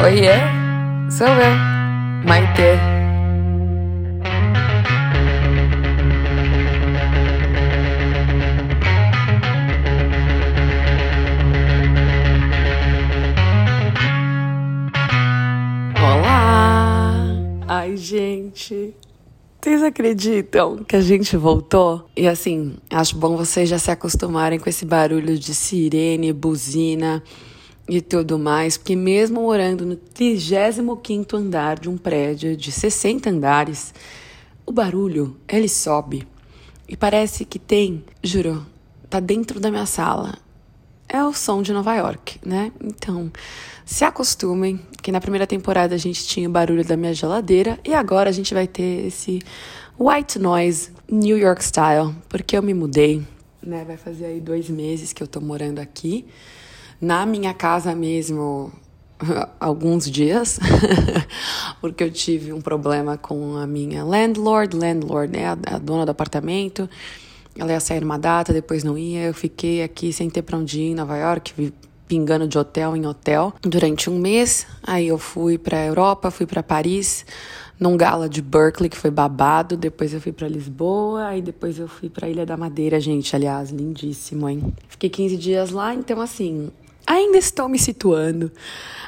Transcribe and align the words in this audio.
Oiê, 0.00 0.30
sou 1.10 1.26
eu, 1.26 1.54
Maite. 2.24 2.62
Olá! 16.00 17.12
Ai, 17.66 17.96
gente, 17.96 18.94
vocês 19.60 19.82
acreditam 19.82 20.84
que 20.84 20.94
a 20.94 21.00
gente 21.00 21.36
voltou? 21.36 22.08
E 22.16 22.28
assim, 22.28 22.76
acho 22.88 23.18
bom 23.18 23.36
vocês 23.36 23.68
já 23.68 23.80
se 23.80 23.90
acostumarem 23.90 24.60
com 24.60 24.70
esse 24.70 24.86
barulho 24.86 25.36
de 25.36 25.52
sirene, 25.52 26.32
buzina 26.32 27.20
e 27.88 28.02
tudo 28.02 28.38
mais, 28.38 28.76
porque 28.76 28.94
mesmo 28.94 29.40
morando 29.40 29.86
no 29.86 29.96
35º 29.96 31.34
andar 31.34 31.78
de 31.78 31.88
um 31.88 31.96
prédio 31.96 32.54
de 32.54 32.70
60 32.70 33.30
andares, 33.30 33.94
o 34.66 34.72
barulho, 34.72 35.36
ele 35.48 35.68
sobe. 35.68 36.28
E 36.86 36.96
parece 36.96 37.44
que 37.44 37.58
tem, 37.58 38.04
juro, 38.22 38.66
tá 39.08 39.20
dentro 39.20 39.58
da 39.58 39.70
minha 39.70 39.86
sala. 39.86 40.34
É 41.08 41.24
o 41.24 41.32
som 41.32 41.62
de 41.62 41.72
Nova 41.72 41.94
York, 41.94 42.38
né? 42.44 42.70
Então, 42.82 43.32
se 43.86 44.04
acostumem 44.04 44.78
que 45.02 45.10
na 45.10 45.20
primeira 45.20 45.46
temporada 45.46 45.94
a 45.94 45.98
gente 45.98 46.26
tinha 46.26 46.46
o 46.46 46.52
barulho 46.52 46.84
da 46.84 46.98
minha 46.98 47.14
geladeira 47.14 47.78
e 47.82 47.94
agora 47.94 48.28
a 48.28 48.32
gente 48.32 48.52
vai 48.52 48.66
ter 48.66 49.06
esse 49.06 49.40
white 49.98 50.38
noise 50.38 50.90
New 51.10 51.38
York 51.38 51.64
style, 51.64 52.14
porque 52.28 52.54
eu 52.54 52.62
me 52.62 52.74
mudei, 52.74 53.26
né? 53.62 53.84
Vai 53.86 53.96
fazer 53.96 54.26
aí 54.26 54.40
dois 54.40 54.68
meses 54.68 55.14
que 55.14 55.22
eu 55.22 55.26
tô 55.26 55.40
morando 55.40 55.78
aqui 55.78 56.26
na 57.00 57.24
minha 57.24 57.54
casa 57.54 57.94
mesmo 57.94 58.72
alguns 59.58 60.10
dias, 60.10 60.58
porque 61.80 62.04
eu 62.04 62.10
tive 62.10 62.52
um 62.52 62.60
problema 62.60 63.16
com 63.16 63.56
a 63.56 63.66
minha 63.66 64.04
landlord, 64.04 64.76
landlord, 64.76 65.32
né, 65.32 65.46
a, 65.46 65.78
dona 65.78 66.04
do 66.04 66.10
apartamento. 66.10 66.88
Ela 67.56 67.72
ia 67.72 67.80
sair 67.80 68.00
numa 68.00 68.18
data, 68.18 68.52
depois 68.52 68.84
não 68.84 68.96
ia. 68.96 69.22
Eu 69.22 69.34
fiquei 69.34 69.82
aqui 69.82 70.12
sem 70.12 70.30
ter 70.30 70.42
pra 70.42 70.56
onde 70.56 70.80
ir 70.80 70.90
em 70.90 70.94
Nova 70.94 71.16
York, 71.16 71.72
pingando 72.06 72.46
de 72.46 72.56
hotel 72.56 72.96
em 72.96 73.04
hotel 73.04 73.52
durante 73.60 74.08
um 74.08 74.18
mês. 74.18 74.64
Aí 74.82 75.08
eu 75.08 75.18
fui 75.18 75.58
pra 75.58 75.84
Europa, 75.84 76.30
fui 76.30 76.46
para 76.46 76.62
Paris, 76.62 77.26
num 77.78 77.96
gala 77.96 78.28
de 78.28 78.40
Berkeley 78.40 78.88
que 78.88 78.96
foi 78.96 79.10
babado. 79.10 79.76
Depois 79.76 80.14
eu 80.14 80.20
fui 80.20 80.30
para 80.30 80.46
Lisboa, 80.46 81.26
aí 81.26 81.42
depois 81.42 81.80
eu 81.80 81.88
fui 81.88 82.08
para 82.08 82.28
Ilha 82.28 82.46
da 82.46 82.56
Madeira, 82.56 83.00
gente, 83.00 83.34
aliás, 83.34 83.70
lindíssimo, 83.70 84.48
hein? 84.48 84.72
Fiquei 84.88 85.10
15 85.10 85.36
dias 85.36 85.70
lá, 85.72 85.92
então 85.92 86.20
assim, 86.20 86.70
Ainda 87.08 87.38
estou 87.38 87.70
me 87.70 87.78
situando, 87.78 88.52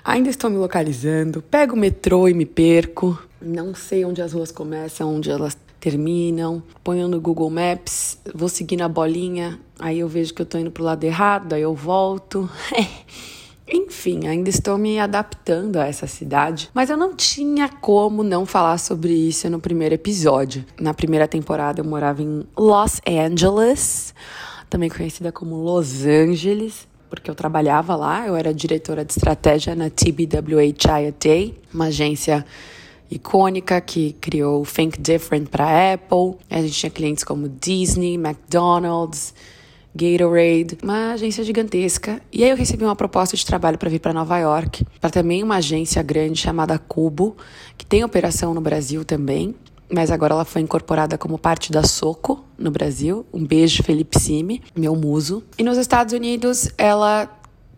ainda 0.03 0.31
estou 0.31 0.49
me 0.49 0.57
localizando. 0.57 1.43
Pego 1.43 1.75
o 1.75 1.79
metrô 1.79 2.27
e 2.31 2.33
me 2.33 2.47
perco. 2.47 3.23
Não 3.43 3.75
sei 3.75 4.07
onde 4.07 4.23
as 4.23 4.33
ruas 4.33 4.51
começam, 4.51 5.17
onde 5.17 5.31
elas 5.31 5.55
terminam. 5.79 6.63
Ponho 6.83 7.09
no 7.09 7.21
Google 7.21 7.51
Maps, 7.51 8.17
vou 8.35 8.49
seguindo 8.49 8.81
a 8.81 8.89
bolinha, 8.89 9.61
aí 9.79 9.99
eu 9.99 10.09
vejo 10.09 10.33
que 10.33 10.41
eu 10.41 10.45
estou 10.45 10.59
indo 10.59 10.71
para 10.71 10.83
o 10.83 10.87
lado 10.87 11.05
errado, 11.05 11.53
aí 11.53 11.61
eu 11.61 11.75
volto. 11.75 12.49
Enfim, 13.69 14.27
ainda 14.27 14.49
estou 14.49 14.79
me 14.79 14.99
adaptando 14.99 15.77
a 15.77 15.87
essa 15.87 16.07
cidade, 16.07 16.71
mas 16.73 16.89
eu 16.89 16.97
não 16.97 17.15
tinha 17.15 17.69
como 17.69 18.23
não 18.23 18.47
falar 18.47 18.79
sobre 18.79 19.13
isso 19.13 19.49
no 19.51 19.61
primeiro 19.61 19.95
episódio. 19.95 20.65
Na 20.81 20.95
primeira 20.95 21.29
temporada 21.29 21.83
eu 21.83 21.85
morava 21.85 22.23
em 22.23 22.47
Los 22.57 22.99
Angeles, 23.07 24.15
também 24.71 24.89
conhecida 24.89 25.31
como 25.31 25.57
Los 25.57 26.07
Angeles 26.07 26.89
porque 27.11 27.29
eu 27.31 27.35
trabalhava 27.35 27.97
lá, 27.97 28.27
eu 28.27 28.37
era 28.37 28.55
diretora 28.55 29.05
de 29.05 29.13
estratégia 29.13 29.75
na 29.75 29.91
TBWA 29.91 30.73
Day, 31.21 31.55
uma 31.75 31.87
agência 31.87 32.47
icônica 33.11 33.81
que 33.81 34.13
criou 34.21 34.65
Think 34.65 35.01
Different 35.01 35.49
para 35.49 35.93
Apple. 35.95 36.37
A 36.49 36.63
gente 36.63 36.73
tinha 36.73 36.91
clientes 36.91 37.25
como 37.25 37.49
Disney, 37.49 38.15
McDonald's, 38.15 39.35
Gatorade, 39.93 40.79
uma 40.83 41.15
agência 41.15 41.43
gigantesca. 41.43 42.23
E 42.33 42.45
aí 42.45 42.51
eu 42.51 42.57
recebi 42.57 42.85
uma 42.85 42.95
proposta 42.95 43.37
de 43.37 43.45
trabalho 43.45 43.77
para 43.77 43.91
vir 43.91 43.99
para 43.99 44.13
Nova 44.13 44.39
York, 44.39 44.87
para 45.01 45.11
também 45.11 45.43
uma 45.43 45.57
agência 45.57 46.01
grande 46.03 46.39
chamada 46.41 46.79
Cubo, 46.79 47.37
que 47.77 47.85
tem 47.85 48.05
operação 48.05 48.55
no 48.55 48.61
Brasil 48.61 49.05
também 49.05 49.55
mas 49.91 50.11
agora 50.11 50.35
ela 50.35 50.45
foi 50.45 50.63
incorporada 50.63 51.19
como 51.19 51.39
parte 51.39 51.73
da 51.73 51.83
Soco 51.83 52.45
no 52.57 52.71
Brasil. 52.71 53.27
Um 53.33 53.45
beijo, 53.45 53.83
Felipe 53.83 54.19
Simi, 54.19 54.63
meu 54.77 54.95
muso. 54.95 55.43
E 55.59 55.63
nos 55.63 55.77
Estados 55.77 56.13
Unidos, 56.15 56.71
ela 56.79 57.29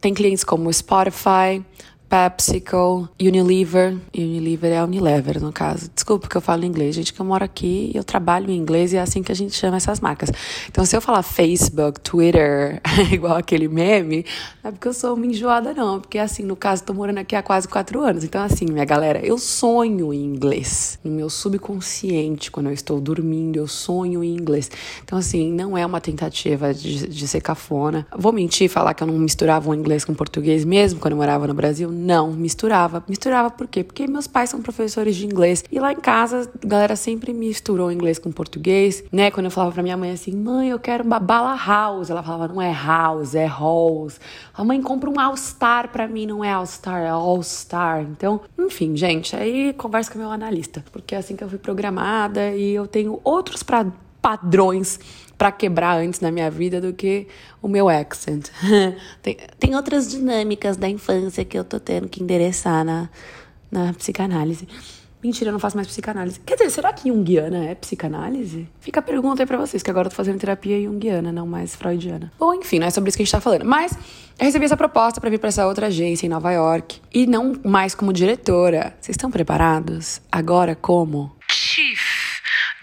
tem 0.01 0.13
clientes 0.13 0.45
como 0.45 0.73
Spotify, 0.73 1.65
PepsiCo, 2.13 3.09
Unilever. 3.19 3.97
Unilever 4.15 4.71
é 4.71 4.85
Unilever, 4.85 5.41
no 5.41 5.51
caso. 5.51 5.91
Desculpa 5.95 6.29
que 6.29 6.37
eu 6.37 6.43
falo 6.43 6.63
inglês, 6.63 6.95
gente, 6.95 7.11
que 7.11 7.19
eu 7.19 7.25
moro 7.25 7.43
aqui 7.43 7.91
e 7.95 7.97
eu 7.97 8.05
trabalho 8.05 8.51
em 8.51 8.57
inglês 8.59 8.93
e 8.93 8.99
é 8.99 9.01
assim 9.01 9.23
que 9.23 9.33
a 9.33 9.35
gente 9.35 9.55
chama 9.55 9.79
essas 9.79 9.99
marcas. 9.99 10.31
Então, 10.69 10.85
se 10.85 10.95
eu 10.95 11.01
falar 11.01 11.23
Facebook, 11.23 12.01
Twitter, 12.01 12.83
igual 13.11 13.39
aquele 13.39 13.67
meme, 13.67 14.27
não 14.63 14.69
é 14.69 14.73
porque 14.73 14.89
eu 14.89 14.93
sou 14.93 15.15
uma 15.15 15.25
enjoada, 15.25 15.73
não. 15.73 16.01
Porque, 16.03 16.19
assim, 16.19 16.43
no 16.43 16.55
caso, 16.55 16.85
tô 16.85 16.93
morando 16.93 17.17
aqui 17.17 17.35
há 17.35 17.43
quase 17.43 17.67
quatro 17.67 18.03
anos. 18.03 18.25
Então, 18.25 18.43
assim, 18.43 18.67
minha 18.67 18.85
galera, 18.85 19.25
eu 19.25 19.39
sonho 19.39 20.13
em 20.13 20.23
inglês. 20.23 20.99
No 21.03 21.11
meu 21.11 21.31
subconsciente, 21.31 22.51
quando 22.51 22.67
eu 22.67 22.75
estou 22.75 23.01
dormindo, 23.01 23.57
eu 23.57 23.67
sonho 23.67 24.23
em 24.23 24.35
inglês. 24.35 24.71
Então, 25.03 25.19
assim, 25.19 25.51
não 25.51 25.79
é 25.79 25.87
uma 25.87 25.99
tentativa 25.99 26.75
de, 26.75 27.09
de 27.09 27.27
ser 27.27 27.41
cafona. 27.41 28.07
Vou 28.15 28.35
mentir 28.35 28.69
falar 28.69 28.93
que 28.93 29.03
eu 29.03 29.07
não 29.07 29.19
misturava 29.19 29.71
o 29.71 29.75
inglês 29.75 30.05
com 30.05 30.13
o 30.13 30.15
português 30.15 30.63
mesmo 30.63 31.01
quando 31.01 31.13
eu 31.13 31.17
morava 31.19 31.47
no 31.47 31.55
Brasil? 31.55 32.02
Não, 32.03 32.33
misturava. 32.33 33.05
Misturava 33.09 33.49
por 33.49 33.69
quê? 33.69 33.85
Porque 33.85 34.09
meus 34.09 34.27
pais 34.27 34.51
são 34.51 34.61
professores 34.61 35.15
de 35.15 35.25
inglês. 35.25 35.63
E 35.71 35.79
lá 35.79 35.93
em 35.93 36.01
casa, 36.01 36.51
a 36.63 36.67
galera 36.67 36.97
sempre 36.97 37.33
misturou 37.33 37.93
inglês 37.93 38.19
com 38.19 38.33
português, 38.33 39.05
né? 39.13 39.31
Quando 39.31 39.47
eu 39.47 39.51
falava 39.53 39.73
pra 39.73 39.85
minha 39.85 39.97
mãe 39.97 40.11
assim, 40.11 40.33
mãe, 40.33 40.71
eu 40.71 40.81
quero 40.81 41.05
uma 41.05 41.21
bala 41.21 41.55
house. 41.55 42.11
Ela 42.11 42.21
falava, 42.21 42.53
não 42.53 42.61
é 42.61 42.73
house, 42.73 43.37
é 43.37 43.47
halls. 43.47 44.19
A 44.53 44.65
mãe 44.65 44.83
compra 44.83 45.09
um 45.09 45.21
All-Star 45.21 45.91
pra 45.93 46.09
mim, 46.09 46.27
não 46.27 46.45
é 46.45 46.51
All-Star, 46.51 47.03
é 47.03 47.09
All-Star. 47.09 48.03
Então, 48.03 48.41
enfim, 48.59 48.97
gente, 48.97 49.37
aí 49.37 49.73
conversa 49.75 50.11
com 50.11 50.19
meu 50.19 50.33
analista. 50.33 50.85
Porque 50.91 51.15
é 51.15 51.19
assim 51.19 51.37
que 51.37 51.45
eu 51.45 51.49
fui 51.49 51.59
programada 51.59 52.51
e 52.51 52.75
eu 52.75 52.89
tenho 52.89 53.21
outros 53.23 53.63
pra 53.63 53.87
padrões 54.21 54.99
para 55.43 55.51
quebrar 55.51 55.97
antes 55.97 56.21
na 56.21 56.31
minha 56.31 56.49
vida 56.49 56.81
do 56.81 56.93
que 56.93 57.27
o 57.61 57.67
meu 57.67 57.89
accent. 57.89 58.49
tem, 59.21 59.37
tem 59.59 59.75
outras 59.75 60.09
dinâmicas 60.09 60.77
da 60.77 60.89
infância 60.89 61.45
que 61.45 61.59
eu 61.59 61.65
tô 61.65 61.81
tendo 61.81 62.09
que 62.09 62.23
endereçar 62.23 62.85
na, 62.85 63.11
na 63.69 63.93
psicanálise. 63.93 64.69
Mentira, 65.21 65.49
eu 65.49 65.53
não 65.53 65.59
faço 65.59 65.75
mais 65.75 65.89
psicanálise. 65.89 66.39
Quer 66.47 66.55
dizer, 66.55 66.71
será 66.71 66.93
que 66.93 67.09
Jungiana 67.09 67.65
é 67.65 67.75
psicanálise? 67.75 68.69
Fica 68.79 69.01
a 69.01 69.03
pergunta 69.03 69.43
aí 69.43 69.47
pra 69.47 69.59
vocês, 69.59 69.83
que 69.83 69.91
agora 69.91 70.07
eu 70.07 70.11
tô 70.11 70.17
fazendo 70.17 70.39
terapia 70.39 70.81
Jungiana, 70.81 71.33
não 71.33 71.45
mais 71.45 71.75
freudiana. 71.75 72.31
Bom, 72.39 72.55
enfim, 72.55 72.79
não 72.79 72.87
é 72.87 72.91
sobre 72.91 73.09
isso 73.09 73.17
que 73.17 73.23
a 73.23 73.27
gente 73.27 73.33
tá 73.33 73.41
falando. 73.41 73.65
Mas 73.65 73.99
eu 74.39 74.47
recebi 74.47 74.65
essa 74.65 74.77
proposta 74.77 75.21
para 75.21 75.29
vir 75.29 75.41
para 75.41 75.49
essa 75.49 75.67
outra 75.67 75.89
agência 75.89 76.25
em 76.25 76.29
Nova 76.29 76.53
York. 76.53 77.01
E 77.13 77.27
não 77.27 77.53
mais 77.65 77.97
como 77.97 78.13
diretora. 78.13 78.97
Vocês 79.01 79.17
estão 79.17 79.29
preparados? 79.29 80.23
Agora 80.31 80.77
como? 80.77 81.35
Chief 81.51 82.01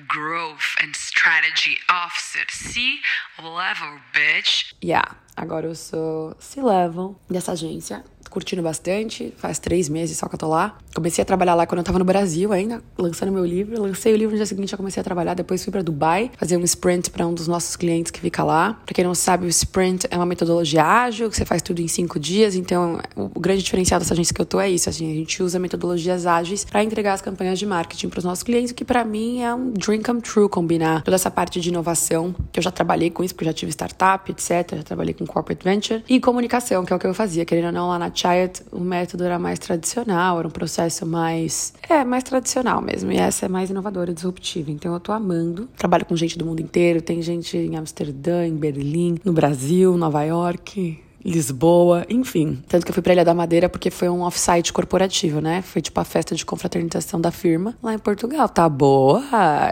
Growth 0.09 0.75
and 0.83 0.95
Strategy 1.19 1.77
Officer, 1.89 2.45
C-Level, 2.49 3.99
bitch. 4.13 4.73
Yeah, 4.81 5.17
agora 5.35 5.67
eu 5.67 5.75
sou 5.75 6.33
C-Level 6.39 7.19
dessa 7.29 7.51
agência 7.51 8.05
curtindo 8.29 8.61
bastante. 8.61 9.33
Faz 9.37 9.59
três 9.59 9.89
meses 9.89 10.17
só 10.17 10.27
que 10.27 10.35
eu 10.35 10.39
tô 10.39 10.47
lá. 10.47 10.77
Comecei 10.93 11.21
a 11.21 11.25
trabalhar 11.25 11.55
lá 11.55 11.65
quando 11.65 11.79
eu 11.79 11.83
tava 11.83 11.99
no 11.99 12.05
Brasil 12.05 12.51
ainda, 12.51 12.81
lançando 12.97 13.31
meu 13.31 13.45
livro. 13.45 13.81
Lancei 13.81 14.13
o 14.13 14.17
livro 14.17 14.31
no 14.31 14.37
dia 14.37 14.45
seguinte, 14.45 14.71
já 14.71 14.77
comecei 14.77 15.01
a 15.01 15.03
trabalhar. 15.03 15.33
Depois 15.33 15.63
fui 15.63 15.71
para 15.71 15.81
Dubai 15.81 16.31
fazer 16.37 16.57
um 16.57 16.63
sprint 16.63 17.09
para 17.11 17.25
um 17.25 17.33
dos 17.33 17.47
nossos 17.47 17.75
clientes 17.75 18.11
que 18.11 18.19
fica 18.19 18.43
lá. 18.43 18.79
Pra 18.85 18.93
quem 18.93 19.03
não 19.03 19.15
sabe, 19.15 19.45
o 19.45 19.49
sprint 19.49 20.07
é 20.09 20.15
uma 20.15 20.25
metodologia 20.25 20.83
ágil, 20.83 21.29
que 21.29 21.35
você 21.35 21.45
faz 21.45 21.61
tudo 21.61 21.81
em 21.81 21.87
cinco 21.87 22.19
dias. 22.19 22.55
Então, 22.55 22.99
o 23.15 23.39
grande 23.39 23.63
diferencial 23.63 23.99
dessa 23.99 24.13
agência 24.13 24.33
que 24.33 24.41
eu 24.41 24.45
tô 24.45 24.59
é 24.59 24.69
isso. 24.69 24.89
Assim, 24.89 25.11
a 25.11 25.15
gente 25.15 25.41
usa 25.41 25.59
metodologias 25.59 26.25
ágeis 26.25 26.65
para 26.65 26.83
entregar 26.83 27.13
as 27.13 27.21
campanhas 27.21 27.59
de 27.59 27.65
marketing 27.65 28.09
para 28.09 28.19
os 28.19 28.25
nossos 28.25 28.43
clientes, 28.43 28.71
o 28.71 28.75
que 28.75 28.85
para 28.85 29.03
mim 29.03 29.41
é 29.41 29.53
um 29.53 29.71
dream 29.71 30.01
come 30.01 30.21
true 30.21 30.49
combinar 30.49 31.03
toda 31.03 31.15
essa 31.15 31.31
parte 31.31 31.59
de 31.59 31.69
inovação, 31.69 32.35
que 32.51 32.59
eu 32.59 32.63
já 32.63 32.71
trabalhei 32.71 33.09
com 33.09 33.23
isso, 33.23 33.33
porque 33.33 33.45
eu 33.45 33.51
já 33.51 33.53
tive 33.53 33.71
startup, 33.71 34.29
etc. 34.31 34.77
Já 34.77 34.83
trabalhei 34.83 35.13
com 35.13 35.25
corporate 35.25 35.63
venture, 35.63 36.03
e 36.09 36.19
comunicação, 36.19 36.83
que 36.85 36.91
é 36.91 36.95
o 36.95 36.99
que 36.99 37.07
eu 37.07 37.13
fazia, 37.13 37.45
querendo 37.45 37.67
ou 37.67 37.71
não, 37.71 37.87
lá 37.89 37.99
na 37.99 38.08
Chiat, 38.13 38.63
o 38.71 38.79
método 38.79 39.23
era 39.23 39.39
mais 39.39 39.59
tradicional, 39.59 40.39
era 40.39 40.47
um 40.47 40.51
processo 40.51 41.05
mais. 41.05 41.73
É, 41.87 42.03
mais 42.03 42.23
tradicional 42.23 42.81
mesmo. 42.81 43.11
E 43.11 43.17
essa 43.17 43.45
é 43.45 43.49
mais 43.49 43.69
inovadora 43.69 44.11
e 44.11 44.13
disruptiva. 44.13 44.71
Então 44.71 44.93
eu 44.93 44.99
tô 44.99 45.11
amando. 45.11 45.69
Trabalho 45.77 46.05
com 46.05 46.15
gente 46.15 46.37
do 46.37 46.45
mundo 46.45 46.61
inteiro, 46.61 47.01
tem 47.01 47.21
gente 47.21 47.57
em 47.57 47.75
Amsterdã, 47.75 48.45
em 48.45 48.55
Berlim, 48.55 49.17
no 49.23 49.33
Brasil, 49.33 49.97
Nova 49.97 50.23
York. 50.23 50.99
Lisboa, 51.23 52.05
enfim. 52.09 52.63
Tanto 52.67 52.85
que 52.85 52.91
eu 52.91 52.93
fui 52.93 53.03
pra 53.03 53.13
Ilha 53.13 53.25
da 53.25 53.33
Madeira 53.33 53.67
porque 53.67 53.91
foi 53.91 54.09
um 54.09 54.21
offsite 54.21 54.71
corporativo, 54.71 55.41
né? 55.41 55.61
Foi 55.61 55.81
tipo 55.81 55.99
a 55.99 56.05
festa 56.05 56.33
de 56.33 56.45
confraternização 56.45 57.19
da 57.19 57.31
firma 57.31 57.77
lá 57.83 57.93
em 57.93 57.99
Portugal. 57.99 58.47
Tá 58.47 58.69
boa? 58.69 59.21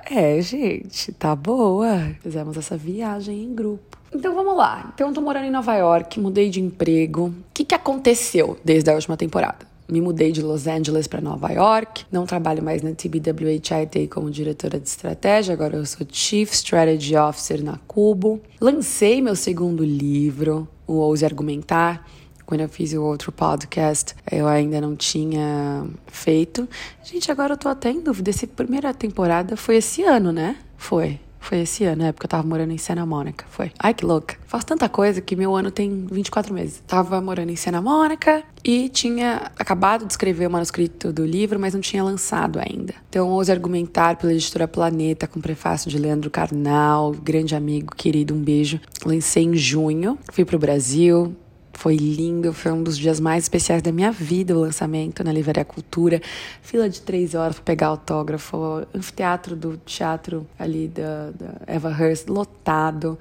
É, 0.09 0.41
gente, 0.41 1.11
tá 1.13 1.35
boa. 1.35 2.15
Fizemos 2.21 2.57
essa 2.57 2.75
viagem 2.75 3.43
em 3.43 3.55
grupo. 3.55 3.96
Então 4.13 4.33
vamos 4.33 4.55
lá. 4.55 4.91
Então 4.93 5.09
eu 5.09 5.13
tô 5.13 5.21
morando 5.21 5.45
em 5.45 5.51
Nova 5.51 5.75
York, 5.75 6.19
mudei 6.19 6.49
de 6.49 6.61
emprego. 6.61 7.27
O 7.27 7.33
que, 7.53 7.65
que 7.65 7.75
aconteceu 7.75 8.57
desde 8.63 8.89
a 8.89 8.93
última 8.93 9.17
temporada? 9.17 9.77
me 9.89 10.01
mudei 10.01 10.31
de 10.31 10.41
Los 10.41 10.67
Angeles 10.67 11.07
para 11.07 11.21
Nova 11.21 11.49
York, 11.49 12.05
não 12.11 12.25
trabalho 12.25 12.61
mais 12.61 12.81
na 12.81 12.91
TBWHIT 12.91 14.07
como 14.11 14.29
diretora 14.29 14.79
de 14.79 14.87
estratégia, 14.87 15.53
agora 15.53 15.77
eu 15.77 15.85
sou 15.85 16.05
Chief 16.09 16.51
Strategy 16.51 17.15
Officer 17.15 17.63
na 17.63 17.79
Cubo. 17.87 18.41
Lancei 18.59 19.21
meu 19.21 19.35
segundo 19.35 19.83
livro, 19.83 20.67
o 20.85 20.95
Ouse 20.95 21.23
Argumentar. 21.23 22.05
Quando 22.45 22.61
eu 22.61 22.69
fiz 22.69 22.93
o 22.93 23.03
outro 23.03 23.29
podcast, 23.29 24.15
eu 24.31 24.47
ainda 24.47 24.79
não 24.79 24.95
tinha 24.95 25.85
feito. 26.07 26.67
Gente, 27.03 27.29
agora 27.29 27.53
eu 27.53 27.57
tô 27.57 27.67
até 27.67 27.91
em 27.91 27.99
dúvida. 27.99 28.29
Essa 28.29 28.47
primeira 28.47 28.93
temporada 28.93 29.57
foi 29.57 29.77
esse 29.77 30.01
ano, 30.03 30.31
né? 30.31 30.55
Foi. 30.77 31.19
Foi 31.47 31.59
esse 31.59 31.85
ano, 31.85 32.03
né? 32.03 32.11
Porque 32.11 32.25
eu 32.25 32.29
tava 32.29 32.45
morando 32.45 32.73
em 32.73 32.77
Santa 32.77 33.05
Mônica. 33.05 33.45
Foi. 33.49 33.71
Ai, 33.79 33.93
que 33.93 34.05
louca. 34.05 34.35
Faço 34.45 34.65
tanta 34.65 34.89
coisa 34.89 35.21
que 35.21 35.33
meu 35.33 35.55
ano 35.55 35.71
tem 35.71 36.05
24 36.11 36.53
meses. 36.53 36.83
Tava 36.85 37.21
morando 37.21 37.49
em 37.49 37.55
Santa 37.55 37.79
Mônica 37.81 38.43
e 38.65 38.89
tinha 38.89 39.49
acabado 39.57 40.05
de 40.05 40.11
escrever 40.11 40.45
o 40.45 40.51
manuscrito 40.51 41.13
do 41.13 41.25
livro, 41.25 41.57
mas 41.57 41.73
não 41.73 41.79
tinha 41.79 42.03
lançado 42.03 42.59
ainda. 42.59 42.93
Então, 43.09 43.29
ouse 43.29 43.49
argumentar 43.49 44.17
pela 44.17 44.33
editora 44.33 44.67
Planeta, 44.67 45.25
com 45.25 45.39
prefácio 45.39 45.89
de 45.89 45.97
Leandro 45.97 46.29
Carnal, 46.29 47.13
grande 47.13 47.55
amigo, 47.55 47.95
querido, 47.95 48.33
um 48.33 48.41
beijo. 48.41 48.81
Lancei 49.05 49.45
em 49.45 49.55
junho. 49.55 50.19
Fui 50.33 50.43
pro 50.43 50.59
Brasil, 50.59 51.33
foi 51.77 51.95
lindo, 51.95 52.51
foi 52.53 52.71
um 52.71 52.81
dos 52.81 52.97
dias 52.97 53.19
mais 53.19 53.43
especiais 53.43 53.83
da 53.83 53.91
minha 53.91 54.11
vida 54.11 54.57
o 54.57 54.59
lançamento 54.59 55.23
na 55.23 55.31
Livraria 55.31 55.63
Cultura. 55.63 56.19
Fila 56.59 56.89
de 56.89 56.99
três 57.01 57.35
horas 57.35 57.57
para 57.57 57.63
pegar 57.63 57.87
autógrafo, 57.87 58.83
anfiteatro 58.95 59.55
do 59.55 59.77
teatro 59.85 60.47
ali 60.57 60.87
da, 60.87 61.29
da 61.29 61.53
Eva 61.67 61.91
Hearst 61.91 62.29
lotado. 62.29 63.15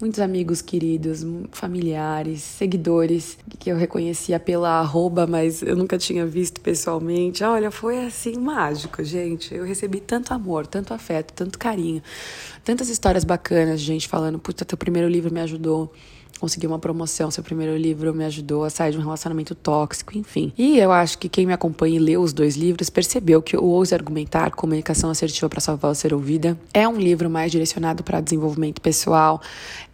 Muitos 0.00 0.18
amigos 0.18 0.60
queridos, 0.60 1.24
familiares, 1.52 2.42
seguidores 2.42 3.38
que 3.60 3.70
eu 3.70 3.76
reconhecia 3.76 4.40
pela 4.40 4.80
arroba, 4.80 5.24
mas 5.24 5.62
eu 5.62 5.76
nunca 5.76 5.96
tinha 5.96 6.26
visto 6.26 6.60
pessoalmente. 6.60 7.44
Olha, 7.44 7.70
foi 7.70 8.04
assim 8.04 8.36
mágico, 8.36 9.04
gente. 9.04 9.54
Eu 9.54 9.64
recebi 9.64 10.00
tanto 10.00 10.34
amor, 10.34 10.66
tanto 10.66 10.92
afeto, 10.92 11.32
tanto 11.32 11.56
carinho, 11.56 12.02
tantas 12.64 12.88
histórias 12.88 13.22
bacanas, 13.22 13.80
gente 13.80 14.08
falando: 14.08 14.40
puta, 14.40 14.64
teu 14.64 14.76
primeiro 14.76 15.08
livro 15.08 15.32
me 15.32 15.40
ajudou 15.40 15.92
conseguir 16.42 16.66
uma 16.66 16.78
promoção, 16.80 17.30
seu 17.30 17.44
primeiro 17.44 17.76
livro 17.76 18.12
me 18.12 18.24
ajudou 18.24 18.64
a 18.64 18.70
sair 18.70 18.90
de 18.90 18.98
um 18.98 19.00
relacionamento 19.00 19.54
tóxico, 19.54 20.18
enfim. 20.18 20.52
E 20.58 20.76
eu 20.76 20.90
acho 20.90 21.16
que 21.16 21.28
quem 21.28 21.46
me 21.46 21.52
acompanha 21.52 21.94
e 21.94 22.00
leu 22.00 22.20
os 22.20 22.32
dois 22.32 22.56
livros 22.56 22.90
percebeu 22.90 23.40
que 23.40 23.56
o 23.56 23.62
Ouse 23.62 23.94
Argumentar, 23.94 24.50
Comunicação 24.50 25.08
Assertiva 25.08 25.48
para 25.48 25.60
Salvar 25.60 25.90
ou 25.90 25.94
Ser 25.94 26.12
Ouvida, 26.12 26.58
é 26.74 26.88
um 26.88 26.96
livro 26.96 27.30
mais 27.30 27.52
direcionado 27.52 28.02
para 28.02 28.20
desenvolvimento 28.20 28.80
pessoal, 28.80 29.40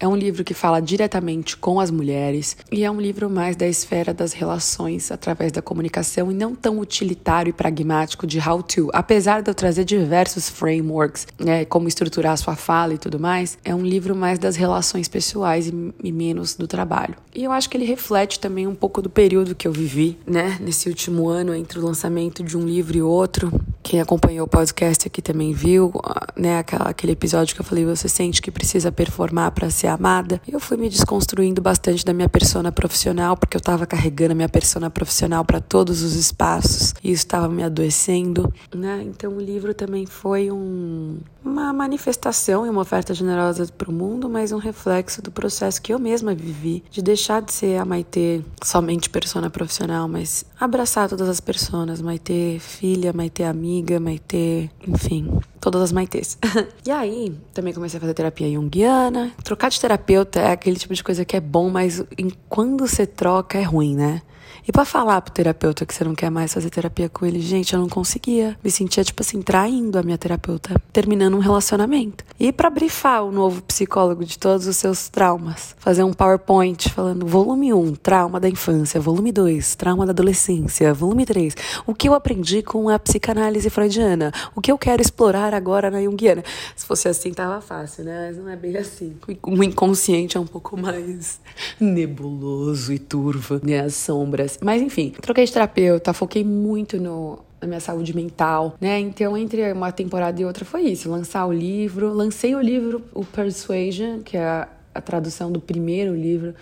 é 0.00 0.08
um 0.08 0.16
livro 0.16 0.42
que 0.42 0.54
fala 0.54 0.80
diretamente 0.80 1.54
com 1.54 1.80
as 1.80 1.90
mulheres 1.90 2.56
e 2.72 2.82
é 2.82 2.90
um 2.90 2.98
livro 2.98 3.28
mais 3.28 3.54
da 3.54 3.68
esfera 3.68 4.14
das 4.14 4.32
relações 4.32 5.10
através 5.10 5.52
da 5.52 5.60
comunicação 5.60 6.32
e 6.32 6.34
não 6.34 6.54
tão 6.54 6.78
utilitário 6.78 7.50
e 7.50 7.52
pragmático 7.52 8.26
de 8.26 8.38
how 8.38 8.62
to, 8.62 8.88
apesar 8.94 9.42
de 9.42 9.50
eu 9.50 9.54
trazer 9.54 9.84
diversos 9.84 10.48
frameworks, 10.48 11.26
né, 11.38 11.66
como 11.66 11.88
estruturar 11.88 12.32
a 12.32 12.36
sua 12.38 12.56
fala 12.56 12.94
e 12.94 12.98
tudo 12.98 13.20
mais, 13.20 13.58
é 13.62 13.74
um 13.74 13.82
livro 13.82 14.16
mais 14.16 14.38
das 14.38 14.56
relações 14.56 15.08
pessoais 15.08 15.66
e, 15.66 15.94
e 16.02 16.10
menos 16.10 16.38
do 16.58 16.67
trabalho. 16.67 17.14
E 17.35 17.44
eu 17.44 17.52
acho 17.52 17.69
que 17.69 17.76
ele 17.76 17.85
reflete 17.85 18.40
também 18.40 18.67
um 18.67 18.75
pouco 18.75 19.00
do 19.00 19.11
período 19.11 19.55
que 19.55 19.67
eu 19.67 19.73
vivi, 19.73 20.19
né, 20.26 20.58
nesse 20.61 20.88
último 20.88 21.29
ano 21.29 21.55
entre 21.55 21.79
o 21.79 21.85
lançamento 21.85 22.43
de 22.43 22.56
um 22.56 22.64
livro 22.64 22.96
e 22.96 23.02
outro. 23.02 23.52
Quem 23.82 24.00
acompanhou 24.00 24.46
o 24.46 24.49
podcast 24.49 25.06
aqui 25.06 25.23
também 25.23 25.52
viu, 25.52 25.93
né, 26.37 26.58
aquele 26.58 27.12
episódio 27.12 27.55
que 27.55 27.61
eu 27.61 27.64
falei, 27.64 27.85
você 27.85 28.08
sente 28.08 28.43
que 28.43 28.50
precisa 28.50 28.93
performar 28.93 29.52
para 29.52 29.70
ser 29.70 29.87
amada. 29.87 30.40
Eu 30.46 30.61
fui 30.61 30.76
me 30.76 30.88
desconstruindo 30.88 31.62
bastante 31.62 32.05
da 32.05 32.12
minha 32.12 32.29
persona 32.29 32.70
profissional, 32.70 33.37
porque 33.37 33.56
eu 33.56 33.61
estava 33.61 33.87
carregando 33.87 34.32
a 34.32 34.35
minha 34.35 34.49
persona 34.49 34.90
profissional 34.90 35.44
para 35.44 35.61
todos 35.61 36.02
os 36.02 36.14
espaços 36.14 36.94
e 37.02 37.12
isso 37.12 37.25
estava 37.25 37.49
me 37.49 37.62
adoecendo, 37.62 38.52
né? 38.75 39.02
Então 39.05 39.32
o 39.32 39.40
livro 39.40 39.73
também 39.73 40.06
foi 40.06 40.50
um, 40.50 41.19
uma 41.44 41.73
manifestação 41.73 42.67
e 42.67 42.69
uma 42.69 42.82
oferta 42.82 43.14
generosa 43.14 43.67
para 43.76 43.90
o 43.90 43.93
mundo, 43.93 44.29
mas 44.29 44.52
um 44.52 44.58
reflexo 44.58 45.23
do 45.23 45.31
processo 45.31 45.81
que 45.81 45.93
eu 45.93 45.99
mesma 45.99 46.27
mesma 46.28 46.34
vivi, 46.34 46.82
de 46.90 47.02
deixar 47.02 47.40
de 47.42 47.52
ser 47.52 47.80
a 47.80 47.84
Maitê 47.84 48.42
somente 48.62 49.08
persona 49.08 49.48
profissional, 49.50 50.08
mas 50.08 50.44
abraçar 50.58 51.08
todas 51.08 51.28
as 51.28 51.40
personas, 51.40 52.00
Maitê 52.00 52.58
filha, 52.60 53.12
Maitê 53.12 53.44
amiga, 53.44 53.98
Maitê, 54.00 54.70
enfim, 54.86 55.28
todas 55.60 55.82
as 55.82 55.92
Maitês. 55.92 56.38
e 56.86 56.90
aí, 56.90 57.34
também 57.52 57.72
comecei 57.72 57.98
a 57.98 58.00
fazer 58.00 58.14
terapia 58.14 58.50
junguiana. 58.50 59.32
Trocar 59.42 59.70
de 59.70 59.80
terapeuta 59.80 60.40
é 60.40 60.52
aquele 60.52 60.76
tipo 60.76 60.94
de 60.94 61.02
coisa 61.02 61.25
que 61.25 61.36
é 61.36 61.40
bom, 61.40 61.70
mas 61.70 62.02
quando 62.48 62.86
você 62.86 63.06
troca 63.06 63.58
é 63.58 63.62
ruim, 63.62 63.94
né? 63.94 64.22
E 64.67 64.73
para 64.73 64.85
falar 64.85 65.20
pro 65.20 65.32
terapeuta 65.32 65.87
que 65.87 65.94
você 65.94 66.05
não 66.05 66.14
quer 66.14 66.31
mais 66.31 66.52
fazer 66.52 66.70
terapia 66.70 67.08
com 67.08 67.25
ele, 67.25 67.40
gente, 67.40 67.73
eu 67.75 67.81
não 67.81 67.88
conseguia. 67.88 68.56
Me 68.62 68.70
sentia, 68.70 69.02
tipo 69.02 69.23
assim, 69.23 69.40
traindo 69.43 69.99
a 69.99 70.02
minha 70.02 70.19
terapeuta, 70.19 70.75
terminando 70.93 71.35
um 71.37 71.40
relacionamento. 71.40 72.25
E 72.38 72.52
para 72.52 72.70
brifar 72.70 73.25
o 73.25 73.32
novo 73.32 73.62
psicólogo 73.62 74.25
de 74.25 74.38
todos 74.38 74.67
os 74.67 74.76
seus 74.76 75.08
traumas, 75.08 75.75
fazer 75.79 76.05
um 76.05 76.12
PowerPoint 76.12 76.90
falando 76.90 77.26
volume 77.26 77.73
1, 77.73 77.94
trauma 77.96 78.38
da 78.38 78.49
infância, 78.49 79.00
volume 79.00 79.32
2, 79.32 79.75
trauma 79.75 80.05
da 80.05 80.12
adolescência, 80.12 80.93
volume 80.94 81.25
3, 81.25 81.55
o 81.87 81.94
que 81.94 82.08
eu 82.08 82.14
aprendi 82.14 82.62
com 82.62 82.88
a 82.88 82.99
psicanálise 82.99 83.70
freudiana, 83.70 84.32
o 84.55 84.61
que 84.61 84.70
eu 84.70 84.79
quero 84.79 85.00
explorar 85.00 85.55
agora 85.55 85.90
na 85.90 86.02
Jungiana. 86.02 86.44
Se 86.76 86.87
fosse 86.87 87.08
assim, 87.08 87.32
tava 87.32 87.61
fácil, 87.61 88.05
né? 88.05 88.29
Mas 88.29 88.37
não 88.37 88.49
é 88.49 88.56
bem 88.56 88.76
assim. 88.76 89.17
O 89.43 89.62
inconsciente 89.64 90.37
é 90.37 90.40
um 90.40 90.46
pouco 90.46 90.76
mais 90.76 91.40
nebuloso 91.81 92.93
e 92.93 92.99
turvo, 92.99 93.61
né? 93.62 93.81
As 93.81 93.94
sombras. 94.28 94.58
Mas 94.62 94.82
enfim, 94.82 95.12
troquei 95.20 95.44
de 95.44 95.52
terapeuta, 95.52 96.12
foquei 96.12 96.44
muito 96.44 97.00
no, 97.00 97.38
na 97.60 97.66
minha 97.66 97.80
saúde 97.80 98.14
mental, 98.14 98.75
né? 98.80 98.98
Então, 99.00 99.36
entre 99.36 99.72
uma 99.72 99.90
temporada 99.90 100.40
e 100.40 100.44
outra 100.44 100.64
foi 100.64 100.82
isso, 100.82 101.10
lançar 101.10 101.46
o 101.46 101.52
livro. 101.52 102.12
Lancei 102.12 102.54
o 102.54 102.60
livro, 102.60 103.02
o 103.14 103.25
Persuasion, 103.25 104.20
que 104.20 104.36
é 104.36 104.44
a, 104.44 104.69
a 104.94 105.00
tradução 105.00 105.50
do 105.50 105.60
primeiro 105.60 106.14
livro 106.14 106.54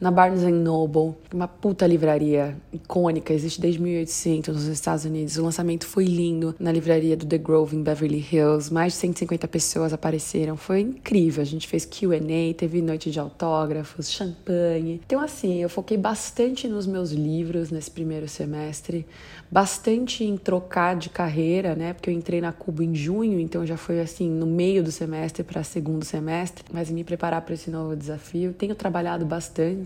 na 0.00 0.10
Barnes 0.10 0.42
Noble, 0.42 1.14
uma 1.32 1.48
puta 1.48 1.86
livraria 1.86 2.56
icônica, 2.72 3.32
existe 3.32 3.60
desde 3.60 3.80
1800 3.80 4.54
nos 4.54 4.66
Estados 4.66 5.04
Unidos. 5.04 5.36
O 5.36 5.44
lançamento 5.44 5.86
foi 5.86 6.04
lindo 6.04 6.54
na 6.58 6.72
livraria 6.72 7.16
do 7.16 7.24
The 7.26 7.38
Grove 7.38 7.76
em 7.76 7.82
Beverly 7.82 8.24
Hills. 8.30 8.72
Mais 8.72 8.92
de 8.92 8.98
150 8.98 9.46
pessoas 9.48 9.92
apareceram, 9.92 10.56
foi 10.56 10.80
incrível. 10.80 11.42
A 11.42 11.46
gente 11.46 11.68
fez 11.68 11.84
Q&A, 11.84 12.54
teve 12.56 12.82
noite 12.82 13.10
de 13.10 13.20
autógrafos, 13.20 14.10
champanhe. 14.10 15.00
Então 15.06 15.20
assim, 15.20 15.62
eu 15.62 15.68
foquei 15.68 15.96
bastante 15.96 16.68
nos 16.68 16.86
meus 16.86 17.10
livros 17.10 17.70
nesse 17.70 17.90
primeiro 17.90 18.28
semestre, 18.28 19.06
bastante 19.50 20.24
em 20.24 20.36
trocar 20.36 20.96
de 20.96 21.08
carreira, 21.08 21.74
né? 21.74 21.92
Porque 21.92 22.10
eu 22.10 22.14
entrei 22.14 22.40
na 22.40 22.52
Cuba 22.52 22.84
em 22.84 22.94
junho, 22.94 23.38
então 23.38 23.64
já 23.64 23.76
foi 23.76 24.00
assim 24.00 24.28
no 24.28 24.46
meio 24.46 24.82
do 24.82 24.90
semestre 24.90 25.42
para 25.42 25.62
segundo 25.62 26.04
semestre, 26.04 26.64
mas 26.72 26.90
me 26.90 27.04
preparar 27.04 27.42
para 27.42 27.54
esse 27.54 27.70
novo 27.70 27.94
desafio. 27.96 28.52
Tenho 28.52 28.74
trabalhado 28.74 29.24
bastante. 29.24 29.83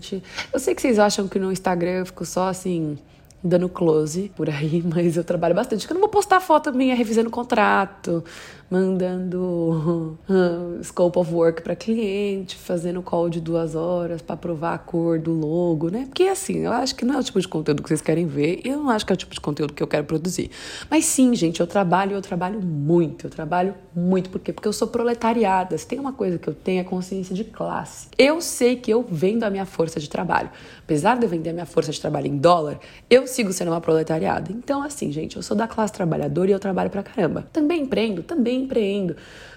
Eu 0.53 0.59
sei 0.59 0.73
que 0.75 0.81
vocês 0.81 0.99
acham 0.99 1.27
que 1.27 1.39
no 1.39 1.51
Instagram 1.51 1.99
eu 1.99 2.05
fico 2.05 2.25
só 2.25 2.47
assim 2.47 2.97
dando 3.43 3.69
close 3.69 4.31
por 4.35 4.49
aí, 4.49 4.83
mas 4.87 5.17
eu 5.17 5.23
trabalho 5.23 5.55
bastante. 5.55 5.87
Eu 5.89 5.93
não 5.93 6.01
vou 6.01 6.09
postar 6.09 6.39
foto 6.39 6.73
minha 6.73 6.95
revisando 6.95 7.29
contrato, 7.29 8.23
mandando 8.69 10.17
scope 10.83 11.17
of 11.17 11.33
work 11.33 11.61
para 11.61 11.75
cliente, 11.75 12.55
fazendo 12.55 13.01
call 13.01 13.29
de 13.29 13.41
duas 13.41 13.75
horas 13.75 14.21
para 14.21 14.37
provar 14.37 14.73
a 14.73 14.77
cor 14.77 15.19
do 15.19 15.33
logo, 15.33 15.89
né? 15.89 16.05
Porque 16.05 16.23
assim, 16.23 16.59
eu 16.59 16.71
acho 16.71 16.95
que 16.95 17.03
não 17.05 17.15
é 17.15 17.19
o 17.19 17.23
tipo 17.23 17.39
de 17.39 17.47
conteúdo 17.47 17.81
que 17.81 17.89
vocês 17.89 18.01
querem 18.01 18.27
ver, 18.27 18.61
e 18.63 18.69
eu 18.69 18.77
não 18.77 18.89
acho 18.89 19.05
que 19.05 19.13
é 19.13 19.15
o 19.15 19.17
tipo 19.17 19.33
de 19.33 19.41
conteúdo 19.41 19.73
que 19.73 19.81
eu 19.81 19.87
quero 19.87 20.03
produzir. 20.03 20.51
Mas 20.89 21.05
sim, 21.05 21.33
gente, 21.35 21.59
eu 21.59 21.67
trabalho, 21.67 22.13
eu 22.13 22.21
trabalho 22.21 22.61
muito, 22.61 23.25
eu 23.25 23.29
trabalho 23.29 23.73
muito, 23.95 24.29
por 24.29 24.39
quê? 24.39 24.53
Porque 24.53 24.67
eu 24.67 24.73
sou 24.73 24.87
proletariada. 24.87 25.77
Se 25.77 25.87
tem 25.87 25.99
uma 25.99 26.13
coisa 26.13 26.37
que 26.37 26.47
eu 26.47 26.53
tenho 26.53 26.81
é 26.81 26.83
consciência 26.83 27.35
de 27.35 27.43
classe. 27.43 28.07
Eu 28.17 28.41
sei 28.41 28.75
que 28.75 28.91
eu 28.91 29.05
vendo 29.09 29.43
a 29.43 29.49
minha 29.49 29.65
força 29.65 29.99
de 29.99 30.09
trabalho. 30.09 30.49
Apesar 30.83 31.17
de 31.17 31.25
eu 31.25 31.29
vender 31.29 31.49
a 31.49 31.53
minha 31.53 31.65
força 31.65 31.91
de 31.91 31.99
trabalho 31.99 32.27
em 32.27 32.37
dólar, 32.37 32.79
eu 33.09 33.27
sigo 33.27 33.51
sendo 33.53 33.71
uma 33.71 33.81
proletariada. 33.81 34.51
Então, 34.51 34.81
assim, 34.81 35.11
gente, 35.11 35.35
eu 35.35 35.43
sou 35.43 35.55
da 35.55 35.67
classe 35.67 35.93
trabalhadora 35.93 36.49
e 36.49 36.53
eu 36.53 36.59
trabalho 36.59 36.89
pra 36.89 37.03
caramba. 37.03 37.47
Também 37.51 37.81
empreendo, 37.81 38.23
também 38.23 38.58
empreendo, 38.59 39.15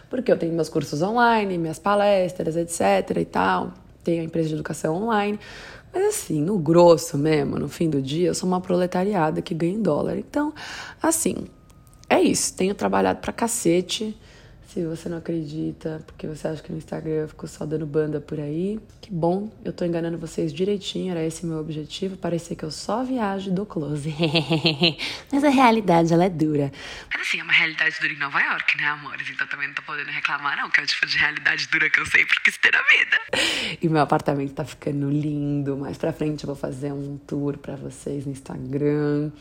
porque 0.09 0.31
eu 0.31 0.37
tenho 0.37 0.53
meus 0.53 0.69
cursos 0.69 1.03
online, 1.03 1.59
minhas 1.59 1.79
palestras, 1.79 2.57
etc 2.57 3.17
e 3.17 3.25
tal. 3.25 3.73
Tenho 4.05 4.23
a 4.23 4.25
empresa 4.25 4.49
de 4.49 4.55
educação 4.55 4.97
online. 4.97 5.39
Mas 5.93 6.07
assim, 6.07 6.41
no 6.41 6.59
grosso 6.59 7.19
mesmo, 7.19 7.59
no 7.59 7.69
fim 7.69 7.91
do 7.91 8.01
dia, 8.01 8.29
eu 8.29 8.35
sou 8.35 8.49
uma 8.49 8.61
proletariada 8.61 9.43
que 9.43 9.55
ganha 9.55 9.75
em 9.75 9.83
dólar. 9.83 10.17
Então, 10.17 10.53
assim, 11.03 11.47
é 12.09 12.21
isso. 12.21 12.57
Tenho 12.57 12.75
trabalhado 12.75 13.21
pra 13.21 13.33
cacete, 13.33 14.17
Se 14.73 14.87
você 14.87 15.07
não 15.07 15.19
acredita, 15.19 16.03
porque 16.07 16.27
você 16.27 16.49
acha 16.49 16.63
que 16.63 16.73
no 16.73 16.79
Instagram 16.79 17.13
eu 17.13 17.29
fico 17.29 17.47
só 17.47 17.67
dando 17.67 17.85
banda 17.85 18.23
por 18.23 18.41
aí, 18.41 18.81
que 19.03 19.13
bom, 19.13 19.53
eu 19.63 19.71
tô 19.71 19.85
enganando 19.85 20.17
vocês 20.17 20.51
direitinho, 20.51 21.11
era 21.11 21.23
esse 21.23 21.45
meu 21.45 21.59
objetivo, 21.59 22.17
parecer 22.17 22.57
que 22.57 22.65
eu 22.65 22.71
só 22.71 23.05
viajo 23.05 23.51
do 23.53 23.67
close. 23.67 24.15
Mas 25.31 25.45
a 25.45 25.51
realidade, 25.51 26.15
ela 26.15 26.25
é 26.25 26.31
dura. 26.31 26.73
Mas 27.13 27.21
assim, 27.21 27.39
é 27.39 27.43
uma 27.43 27.53
realidade 27.53 27.97
dura 28.01 28.15
em 28.15 28.17
Nova 28.17 28.41
York, 28.41 28.79
né, 28.79 28.85
amores? 28.85 29.29
Então 29.29 29.47
também 29.47 29.67
não 29.69 29.75
tô 29.75 29.83
podendo 29.83 30.11
reclamar, 30.11 30.57
não, 30.57 30.71
que 30.71 30.81
é 30.81 30.85
o 30.85 30.87
tipo 30.87 31.05
de 31.05 31.19
realidade 31.19 31.69
dura 31.69 31.91
que 31.91 32.01
eu 32.01 32.07
sempre 32.07 32.35
quis 32.43 32.57
ter 32.57 32.73
na 32.73 32.81
vida. 32.81 33.77
E 33.83 33.87
meu 33.91 34.01
apartamento 34.01 34.55
tá 34.55 34.65
ficando 34.65 35.11
lindo. 35.11 35.77
Mais 35.77 35.99
pra 35.99 36.15
frente 36.15 36.45
eu 36.45 36.47
vou 36.47 36.57
fazer 36.57 36.95
um 36.95 37.19
tour 37.19 37.59
pra 37.59 37.77
vocês 37.77 38.25
no 38.25 38.33
Instagram. 38.33 39.33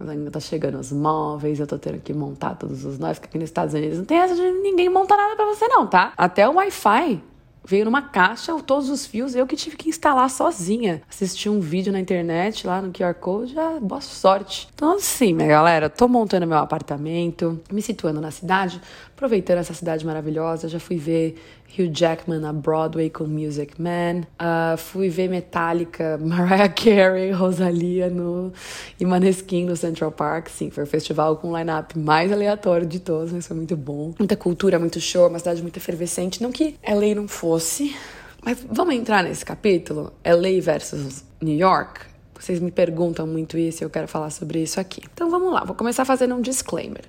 Mas 0.00 0.08
ainda 0.08 0.30
tá 0.30 0.40
chegando 0.40 0.78
os 0.78 0.90
móveis, 0.90 1.60
eu 1.60 1.66
tô 1.66 1.78
tendo 1.78 2.00
que 2.00 2.14
montar 2.14 2.54
todos 2.54 2.86
os 2.86 2.98
nós, 2.98 3.18
porque 3.18 3.28
aqui 3.28 3.38
nos 3.38 3.50
Estados 3.50 3.74
Unidos 3.74 3.98
não 3.98 4.06
tem 4.06 4.16
essa 4.16 4.34
de 4.34 4.40
ninguém 4.40 4.88
montar 4.88 5.18
nada 5.18 5.36
pra 5.36 5.44
você, 5.44 5.68
não, 5.68 5.86
tá? 5.86 6.14
Até 6.16 6.48
o 6.48 6.54
Wi-Fi 6.54 7.22
veio 7.64 7.84
numa 7.84 8.02
caixa, 8.02 8.54
todos 8.62 8.88
os 8.88 9.04
fios, 9.04 9.34
eu 9.34 9.46
que 9.46 9.54
tive 9.54 9.76
que 9.76 9.88
instalar 9.88 10.28
sozinha. 10.30 11.02
Assisti 11.08 11.48
um 11.48 11.60
vídeo 11.60 11.92
na 11.92 12.00
internet 12.00 12.66
lá 12.66 12.80
no 12.80 12.90
QR 12.90 13.14
Code, 13.14 13.52
já 13.52 13.78
boa 13.78 14.00
sorte. 14.00 14.68
Então, 14.74 14.94
assim, 14.94 15.34
minha 15.34 15.48
galera, 15.48 15.90
tô 15.90 16.08
montando 16.08 16.46
meu 16.46 16.58
apartamento, 16.58 17.60
me 17.70 17.82
situando 17.82 18.20
na 18.20 18.30
cidade, 18.30 18.80
aproveitando 19.20 19.58
essa 19.58 19.74
cidade 19.74 20.04
maravilhosa. 20.06 20.66
Já 20.66 20.80
fui 20.80 20.96
ver 20.96 21.36
Hugh 21.78 21.90
Jackman 21.92 22.40
na 22.40 22.54
Broadway 22.54 23.10
com 23.10 23.24
Music 23.24 23.80
Man. 23.80 24.22
Uh, 24.40 24.78
fui 24.78 25.10
ver 25.10 25.28
Metallica, 25.28 26.16
Mariah 26.24 26.70
Carey, 26.70 27.30
Rosalia 27.30 28.08
no, 28.08 28.50
e 28.98 29.04
Maneskin 29.04 29.66
no 29.66 29.76
Central 29.76 30.10
Park. 30.10 30.48
Sim, 30.48 30.70
foi 30.70 30.84
o 30.84 30.86
festival 30.86 31.36
com 31.36 31.50
o 31.50 31.58
line-up 31.58 31.98
mais 31.98 32.32
aleatório 32.32 32.86
de 32.86 32.98
todos, 32.98 33.30
mas 33.30 33.46
foi 33.46 33.56
muito 33.56 33.76
bom. 33.76 34.14
Muita 34.18 34.36
cultura, 34.36 34.78
muito 34.78 34.98
show, 34.98 35.28
uma 35.28 35.38
cidade 35.38 35.60
muito 35.60 35.76
efervescente. 35.76 36.42
Não 36.42 36.50
que 36.50 36.76
LA 36.82 37.14
não 37.14 37.28
fosse, 37.28 37.94
mas 38.42 38.64
vamos 38.70 38.94
entrar 38.94 39.22
nesse 39.22 39.44
capítulo? 39.44 40.14
LA 40.24 40.62
versus 40.62 41.24
New 41.42 41.56
York? 41.56 42.00
Vocês 42.38 42.58
me 42.58 42.70
perguntam 42.70 43.26
muito 43.26 43.58
isso 43.58 43.82
e 43.82 43.84
eu 43.84 43.90
quero 43.90 44.08
falar 44.08 44.30
sobre 44.30 44.62
isso 44.62 44.80
aqui. 44.80 45.02
Então 45.12 45.28
vamos 45.28 45.52
lá, 45.52 45.62
vou 45.62 45.76
começar 45.76 46.06
fazendo 46.06 46.34
um 46.34 46.40
disclaimer 46.40 47.04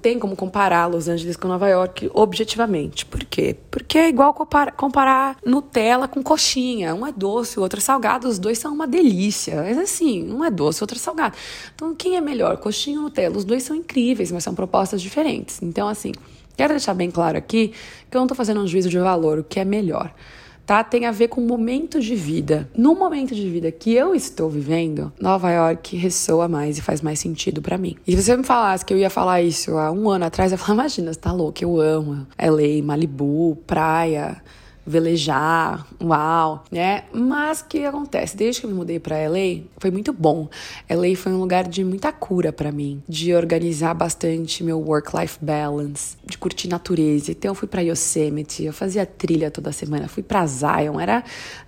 tem 0.00 0.18
como 0.18 0.34
comparar 0.34 0.86
Los 0.86 1.08
Angeles 1.08 1.36
com 1.36 1.48
Nova 1.48 1.68
York 1.68 2.10
objetivamente. 2.14 3.04
Por 3.04 3.24
quê? 3.24 3.56
Porque 3.70 3.98
é 3.98 4.08
igual 4.08 4.32
comparar, 4.32 4.72
comparar 4.72 5.36
Nutella 5.44 6.08
com 6.08 6.22
coxinha. 6.22 6.94
Um 6.94 7.06
é 7.06 7.12
doce, 7.12 7.58
o 7.58 7.62
outro 7.62 7.78
é 7.78 7.82
salgado. 7.82 8.28
Os 8.28 8.38
dois 8.38 8.58
são 8.58 8.72
uma 8.72 8.86
delícia. 8.86 9.56
Mas 9.56 9.78
assim, 9.78 10.32
um 10.32 10.44
é 10.44 10.50
doce, 10.50 10.80
o 10.80 10.84
outro 10.84 10.96
é 10.96 11.00
salgado. 11.00 11.36
Então, 11.74 11.94
quem 11.94 12.16
é 12.16 12.20
melhor, 12.20 12.56
coxinha 12.56 12.98
ou 12.98 13.04
Nutella? 13.04 13.36
Os 13.36 13.44
dois 13.44 13.62
são 13.62 13.76
incríveis, 13.76 14.32
mas 14.32 14.42
são 14.44 14.54
propostas 14.54 15.02
diferentes. 15.02 15.62
Então, 15.62 15.88
assim, 15.88 16.12
quero 16.56 16.72
deixar 16.72 16.94
bem 16.94 17.10
claro 17.10 17.36
aqui 17.36 17.72
que 18.10 18.16
eu 18.16 18.20
não 18.20 18.26
estou 18.26 18.36
fazendo 18.36 18.60
um 18.60 18.66
juízo 18.66 18.88
de 18.88 18.98
valor, 18.98 19.38
o 19.38 19.44
que 19.44 19.60
é 19.60 19.64
melhor 19.64 20.12
tá? 20.70 20.84
Tem 20.84 21.04
a 21.04 21.10
ver 21.10 21.26
com 21.26 21.40
momentos 21.40 22.04
de 22.04 22.14
vida. 22.14 22.70
No 22.76 22.94
momento 22.94 23.34
de 23.34 23.50
vida 23.50 23.72
que 23.72 23.92
eu 23.92 24.14
estou 24.14 24.48
vivendo, 24.48 25.12
Nova 25.20 25.50
York 25.50 25.96
ressoa 25.96 26.46
mais 26.46 26.78
e 26.78 26.80
faz 26.80 27.02
mais 27.02 27.18
sentido 27.18 27.60
para 27.60 27.76
mim. 27.76 27.96
E 28.06 28.12
se 28.12 28.22
você 28.22 28.36
me 28.36 28.44
falasse 28.44 28.84
que 28.84 28.94
eu 28.94 28.98
ia 28.98 29.10
falar 29.10 29.42
isso 29.42 29.76
há 29.76 29.90
um 29.90 30.08
ano 30.08 30.26
atrás, 30.26 30.52
eu 30.52 30.54
ia 30.54 30.58
falar, 30.64 30.74
imagina, 30.74 31.12
você 31.12 31.18
tá 31.18 31.32
louco, 31.32 31.58
eu 31.60 31.80
amo 31.80 32.24
LA, 32.38 32.84
Malibu, 32.84 33.58
praia 33.66 34.40
velejar, 34.86 35.86
uau, 36.02 36.64
né? 36.70 37.04
Mas 37.12 37.60
o 37.60 37.66
que 37.66 37.84
acontece? 37.84 38.36
Desde 38.36 38.60
que 38.60 38.66
eu 38.66 38.70
me 38.70 38.76
mudei 38.76 38.98
para 38.98 39.16
LA, 39.28 39.62
foi 39.78 39.90
muito 39.90 40.12
bom. 40.12 40.48
LA 40.88 41.16
foi 41.16 41.32
um 41.32 41.38
lugar 41.38 41.68
de 41.68 41.84
muita 41.84 42.12
cura 42.12 42.52
para 42.52 42.72
mim, 42.72 43.02
de 43.08 43.34
organizar 43.34 43.94
bastante 43.94 44.64
meu 44.64 44.80
work-life 44.80 45.38
balance, 45.40 46.16
de 46.24 46.36
curtir 46.38 46.68
natureza. 46.68 47.30
Então 47.30 47.50
eu 47.50 47.54
fui 47.54 47.68
para 47.68 47.82
Yosemite, 47.82 48.64
eu 48.64 48.72
fazia 48.72 49.04
trilha 49.04 49.50
toda 49.50 49.72
semana, 49.72 50.08
fui 50.08 50.22
para 50.22 50.46
Zion. 50.46 50.98
Era 50.98 51.22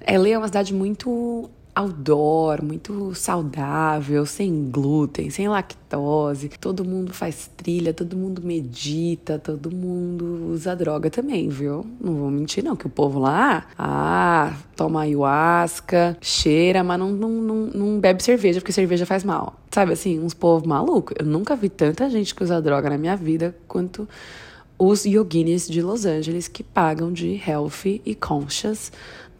LA 0.08 0.28
é 0.30 0.38
uma 0.38 0.46
cidade 0.46 0.74
muito 0.74 1.50
outdoor, 1.74 2.62
muito 2.62 3.14
saudável, 3.14 4.26
sem 4.26 4.70
glúten, 4.70 5.30
sem 5.30 5.48
lactose. 5.48 6.50
Todo 6.60 6.84
mundo 6.84 7.14
faz 7.14 7.50
trilha, 7.56 7.94
todo 7.94 8.16
mundo 8.16 8.42
medita, 8.42 9.38
todo 9.38 9.74
mundo 9.74 10.50
usa 10.52 10.76
droga 10.76 11.08
também, 11.08 11.48
viu? 11.48 11.86
Não 12.00 12.14
vou 12.14 12.30
mentir, 12.30 12.62
não, 12.62 12.76
que 12.76 12.86
o 12.86 12.90
povo 12.90 13.18
lá, 13.18 13.66
ah, 13.78 14.54
toma 14.76 15.02
ayahuasca, 15.02 16.16
cheira, 16.20 16.84
mas 16.84 16.98
não, 16.98 17.10
não, 17.10 17.30
não, 17.30 17.56
não 17.66 18.00
bebe 18.00 18.22
cerveja, 18.22 18.60
porque 18.60 18.72
cerveja 18.72 19.06
faz 19.06 19.24
mal. 19.24 19.54
Sabe 19.70 19.92
assim, 19.92 20.20
uns 20.20 20.34
povos 20.34 20.66
malucos. 20.66 21.16
Eu 21.18 21.24
nunca 21.24 21.56
vi 21.56 21.70
tanta 21.70 22.08
gente 22.10 22.34
que 22.34 22.44
usa 22.44 22.60
droga 22.60 22.90
na 22.90 22.98
minha 22.98 23.16
vida 23.16 23.56
quanto 23.66 24.06
os 24.78 25.04
yoginis 25.04 25.68
de 25.68 25.80
Los 25.80 26.04
Angeles 26.04 26.48
que 26.48 26.62
pagam 26.62 27.12
de 27.12 27.40
healthy 27.46 28.02
e 28.04 28.14
conscious 28.14 28.90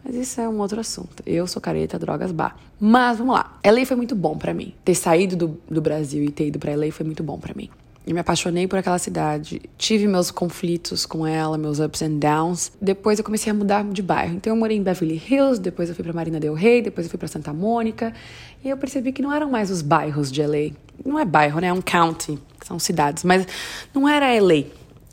mas 0.03 0.15
isso 0.15 0.41
é 0.41 0.49
um 0.49 0.59
outro 0.59 0.79
assunto. 0.79 1.23
Eu 1.25 1.47
sou 1.47 1.61
careta, 1.61 1.97
drogas, 1.97 2.31
bar. 2.31 2.57
Mas 2.79 3.17
vamos 3.17 3.35
lá. 3.35 3.57
LA 3.65 3.85
foi 3.85 3.95
muito 3.95 4.15
bom 4.15 4.37
para 4.37 4.53
mim. 4.53 4.73
Ter 4.83 4.95
saído 4.95 5.35
do, 5.35 5.59
do 5.69 5.81
Brasil 5.81 6.23
e 6.23 6.29
ter 6.29 6.47
ido 6.47 6.59
pra 6.59 6.75
LA 6.75 6.91
foi 6.91 7.05
muito 7.05 7.23
bom 7.23 7.39
para 7.39 7.53
mim. 7.53 7.69
Eu 8.05 8.13
me 8.13 8.19
apaixonei 8.19 8.67
por 8.67 8.77
aquela 8.77 8.99
cidade. 8.99 9.61
Tive 9.77 10.07
meus 10.07 10.29
conflitos 10.29 11.05
com 11.05 11.25
ela, 11.25 11.57
meus 11.57 11.79
ups 11.79 12.01
and 12.01 12.17
downs. 12.17 12.69
Depois 12.81 13.17
eu 13.17 13.23
comecei 13.23 13.49
a 13.49 13.53
mudar 13.53 13.81
de 13.85 14.01
bairro. 14.01 14.35
Então 14.35 14.51
eu 14.51 14.59
morei 14.59 14.75
em 14.75 14.83
Beverly 14.83 15.21
Hills, 15.29 15.59
depois 15.61 15.87
eu 15.87 15.95
fui 15.95 16.03
para 16.03 16.11
Marina 16.11 16.37
Del 16.37 16.53
Rey, 16.53 16.81
depois 16.81 17.07
eu 17.07 17.09
fui 17.09 17.17
para 17.17 17.29
Santa 17.29 17.53
Mônica. 17.53 18.13
E 18.61 18.67
eu 18.67 18.75
percebi 18.75 19.13
que 19.13 19.21
não 19.21 19.31
eram 19.31 19.49
mais 19.49 19.71
os 19.71 19.81
bairros 19.81 20.29
de 20.29 20.45
LA. 20.45 20.71
Não 21.05 21.17
é 21.17 21.23
bairro, 21.23 21.61
né? 21.61 21.67
É 21.67 21.73
um 21.73 21.81
county, 21.81 22.37
são 22.65 22.77
cidades. 22.77 23.23
Mas 23.23 23.47
não 23.93 24.07
era 24.07 24.37
LA. 24.37 24.65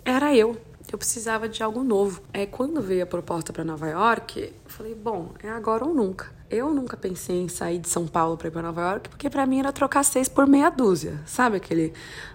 Era 0.04 0.34
eu 0.34 0.56
eu 0.94 0.98
precisava 0.98 1.48
de 1.48 1.62
algo 1.62 1.82
novo. 1.82 2.22
É, 2.32 2.46
quando 2.46 2.80
veio 2.82 3.02
a 3.02 3.06
proposta 3.06 3.52
para 3.52 3.64
Nova 3.64 3.88
York, 3.88 4.40
eu 4.40 4.70
falei, 4.70 4.94
bom, 4.94 5.34
é 5.42 5.48
agora 5.48 5.84
ou 5.84 5.94
nunca. 5.94 6.32
Eu 6.50 6.74
nunca 6.74 6.96
pensei 6.96 7.40
em 7.42 7.48
sair 7.48 7.78
de 7.78 7.88
São 7.88 8.08
Paulo 8.08 8.36
para 8.36 8.48
ir 8.48 8.50
para 8.50 8.62
Nova 8.62 8.80
York, 8.80 9.08
porque 9.08 9.30
para 9.30 9.46
mim 9.46 9.60
era 9.60 9.72
trocar 9.72 10.02
seis 10.02 10.28
por 10.28 10.46
meia 10.48 10.68
dúzia. 10.68 11.20
Sabe 11.24 11.58
aquele 11.58 11.92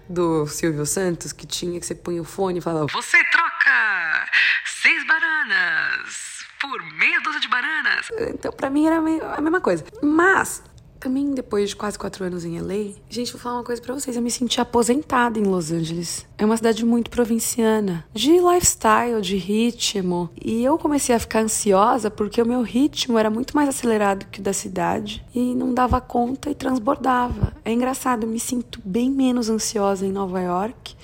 do 0.08 0.46
Silvio 0.46 0.86
Santos 0.86 1.32
que 1.32 1.46
tinha 1.46 1.78
que 1.78 1.84
você 1.84 1.94
punha 1.94 2.22
o 2.22 2.24
fone 2.24 2.58
e 2.58 2.62
falava: 2.62 2.86
Você 2.86 3.22
troca 3.24 4.30
seis 4.64 5.06
bananas 5.06 6.46
por 6.58 6.82
meia 6.94 7.20
dúzia 7.20 7.40
de 7.40 7.48
bananas. 7.48 8.08
Então, 8.32 8.52
para 8.52 8.70
mim 8.70 8.86
era 8.86 8.96
a 8.96 9.40
mesma 9.40 9.60
coisa. 9.60 9.84
Mas 10.02 10.62
também 11.06 11.30
depois 11.30 11.68
de 11.68 11.76
quase 11.76 11.96
quatro 11.96 12.24
anos 12.24 12.44
em 12.44 12.58
LA, 12.58 12.94
gente, 13.08 13.30
vou 13.30 13.40
falar 13.40 13.58
uma 13.58 13.62
coisa 13.62 13.80
para 13.80 13.94
vocês. 13.94 14.16
Eu 14.16 14.22
me 14.22 14.30
senti 14.30 14.60
aposentada 14.60 15.38
em 15.38 15.44
Los 15.44 15.70
Angeles. 15.70 16.26
É 16.36 16.44
uma 16.44 16.56
cidade 16.56 16.84
muito 16.84 17.10
provinciana, 17.10 18.04
de 18.12 18.32
lifestyle, 18.32 19.20
de 19.22 19.36
ritmo. 19.36 20.28
E 20.44 20.64
eu 20.64 20.76
comecei 20.76 21.14
a 21.14 21.20
ficar 21.20 21.42
ansiosa 21.42 22.10
porque 22.10 22.42
o 22.42 22.46
meu 22.46 22.60
ritmo 22.60 23.16
era 23.16 23.30
muito 23.30 23.54
mais 23.54 23.68
acelerado 23.68 24.26
que 24.32 24.40
o 24.40 24.42
da 24.42 24.52
cidade 24.52 25.24
e 25.32 25.54
não 25.54 25.72
dava 25.72 26.00
conta 26.00 26.50
e 26.50 26.56
transbordava. 26.56 27.52
É 27.64 27.72
engraçado, 27.72 28.24
eu 28.24 28.28
me 28.28 28.40
sinto 28.40 28.80
bem 28.84 29.08
menos 29.08 29.48
ansiosa 29.48 30.04
em 30.04 30.10
Nova 30.10 30.40
York 30.40 30.96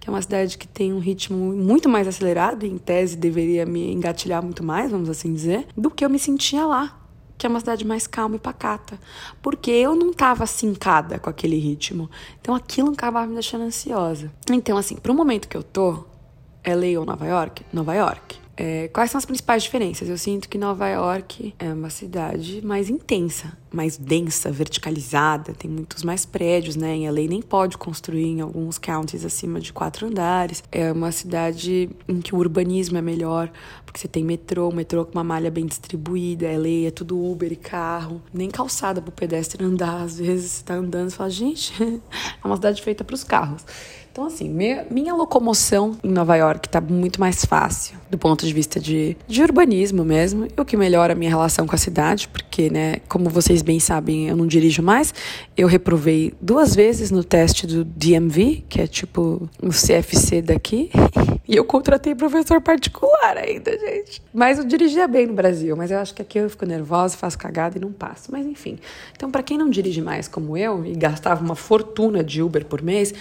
que 0.00 0.08
é 0.08 0.10
uma 0.10 0.22
cidade 0.22 0.56
que 0.56 0.66
tem 0.66 0.94
um 0.94 0.98
ritmo 0.98 1.52
muito 1.52 1.86
mais 1.86 2.08
acelerado, 2.08 2.64
e 2.64 2.70
em 2.70 2.78
tese 2.78 3.18
deveria 3.18 3.66
me 3.66 3.92
engatilhar 3.92 4.42
muito 4.42 4.64
mais, 4.64 4.90
vamos 4.90 5.10
assim 5.10 5.30
dizer, 5.30 5.66
do 5.76 5.90
que 5.90 6.02
eu 6.02 6.08
me 6.08 6.18
sentia 6.18 6.64
lá 6.64 6.99
que 7.40 7.46
é 7.46 7.48
uma 7.48 7.58
cidade 7.58 7.86
mais 7.86 8.06
calma 8.06 8.36
e 8.36 8.38
pacata. 8.38 9.00
Porque 9.40 9.70
eu 9.70 9.96
não 9.96 10.10
estava 10.10 10.46
sincada 10.46 11.18
com 11.18 11.30
aquele 11.30 11.58
ritmo. 11.58 12.10
Então 12.38 12.54
aquilo 12.54 12.92
acabava 12.92 13.26
me 13.26 13.32
deixando 13.32 13.64
ansiosa. 13.64 14.30
Então, 14.52 14.76
assim, 14.76 14.96
para 14.96 15.10
o 15.10 15.14
momento 15.14 15.48
que 15.48 15.56
eu 15.56 15.62
tô, 15.62 16.04
LA 16.66 17.00
ou 17.00 17.06
Nova 17.06 17.26
York? 17.26 17.64
Nova 17.72 17.94
York. 17.94 18.39
É, 18.62 18.88
quais 18.88 19.10
são 19.10 19.18
as 19.18 19.24
principais 19.24 19.62
diferenças? 19.62 20.06
Eu 20.06 20.18
sinto 20.18 20.46
que 20.46 20.58
Nova 20.58 20.86
York 20.86 21.54
é 21.58 21.72
uma 21.72 21.88
cidade 21.88 22.60
mais 22.62 22.90
intensa, 22.90 23.56
mais 23.72 23.96
densa, 23.96 24.52
verticalizada, 24.52 25.54
tem 25.54 25.70
muitos 25.70 26.02
mais 26.02 26.26
prédios, 26.26 26.76
né? 26.76 26.94
Em 26.94 27.08
LA 27.08 27.26
nem 27.26 27.40
pode 27.40 27.78
construir 27.78 28.26
em 28.26 28.42
alguns 28.42 28.76
counties 28.76 29.24
acima 29.24 29.58
de 29.60 29.72
quatro 29.72 30.08
andares. 30.08 30.62
É 30.70 30.92
uma 30.92 31.10
cidade 31.10 31.88
em 32.06 32.20
que 32.20 32.34
o 32.34 32.38
urbanismo 32.38 32.98
é 32.98 33.00
melhor, 33.00 33.50
porque 33.86 33.98
você 33.98 34.08
tem 34.08 34.22
metrô, 34.22 34.70
metrô 34.70 35.06
com 35.06 35.12
uma 35.12 35.24
malha 35.24 35.50
bem 35.50 35.64
distribuída, 35.64 36.46
LA 36.46 36.88
é 36.88 36.90
tudo 36.90 37.18
Uber 37.18 37.50
e 37.50 37.56
carro, 37.56 38.20
nem 38.30 38.50
calçada 38.50 39.00
para 39.00 39.08
o 39.08 39.12
pedestre 39.12 39.64
andar. 39.64 40.02
Às 40.02 40.18
vezes 40.18 40.50
você 40.50 40.64
tá 40.64 40.74
andando 40.74 41.08
e 41.08 41.14
fala, 41.14 41.30
gente, 41.30 41.72
é 41.82 42.46
uma 42.46 42.56
cidade 42.56 42.82
feita 42.82 43.04
para 43.04 43.14
os 43.14 43.24
carros. 43.24 43.64
Então, 44.12 44.26
assim, 44.26 44.48
minha, 44.48 45.14
locomoção 45.14 45.96
em 46.02 46.10
Nova 46.10 46.34
York 46.34 46.68
tá 46.68 46.80
muito 46.80 47.20
mais 47.20 47.44
fácil, 47.44 47.96
do 48.10 48.18
ponto 48.18 48.44
de 48.44 48.52
vista 48.52 48.80
de, 48.80 49.16
de 49.28 49.40
urbanismo 49.40 50.04
mesmo, 50.04 50.48
o 50.58 50.64
que 50.64 50.76
melhora 50.76 51.12
a 51.12 51.16
minha 51.16 51.30
relação 51.30 51.64
com 51.64 51.76
a 51.76 51.78
cidade, 51.78 52.26
porque, 52.26 52.68
né, 52.68 52.96
como 53.08 53.30
vocês 53.30 53.62
bem 53.62 53.78
sabem, 53.78 54.28
eu 54.28 54.36
não 54.36 54.48
dirijo 54.48 54.82
mais. 54.82 55.14
Eu 55.56 55.68
reprovei 55.68 56.34
duas 56.40 56.74
vezes 56.74 57.12
no 57.12 57.22
teste 57.22 57.68
do 57.68 57.84
DMV, 57.84 58.64
que 58.68 58.80
é 58.80 58.86
tipo 58.88 59.48
o 59.62 59.68
CFC 59.68 60.42
daqui, 60.42 60.90
e 61.46 61.54
eu 61.54 61.64
contratei 61.64 62.12
professor 62.12 62.60
particular 62.60 63.36
ainda, 63.36 63.70
gente. 63.78 64.20
Mas 64.34 64.58
eu 64.58 64.64
dirigia 64.64 65.06
bem 65.06 65.26
no 65.28 65.34
Brasil, 65.34 65.76
mas 65.76 65.90
eu 65.92 65.98
acho 65.98 66.14
que 66.14 66.22
aqui 66.22 66.38
eu 66.38 66.50
fico 66.50 66.66
nervosa, 66.66 67.16
faço 67.16 67.38
cagada 67.38 67.78
e 67.78 67.80
não 67.80 67.92
passo. 67.92 68.32
Mas 68.32 68.44
enfim. 68.44 68.76
Então, 69.16 69.30
para 69.30 69.42
quem 69.42 69.56
não 69.56 69.70
dirige 69.70 70.00
mais 70.00 70.26
como 70.26 70.56
eu 70.56 70.84
e 70.84 70.96
gastava 70.96 71.44
uma 71.44 71.54
fortuna 71.54 72.24
de 72.24 72.42
Uber 72.42 72.64
por 72.64 72.82
mês, 72.82 73.14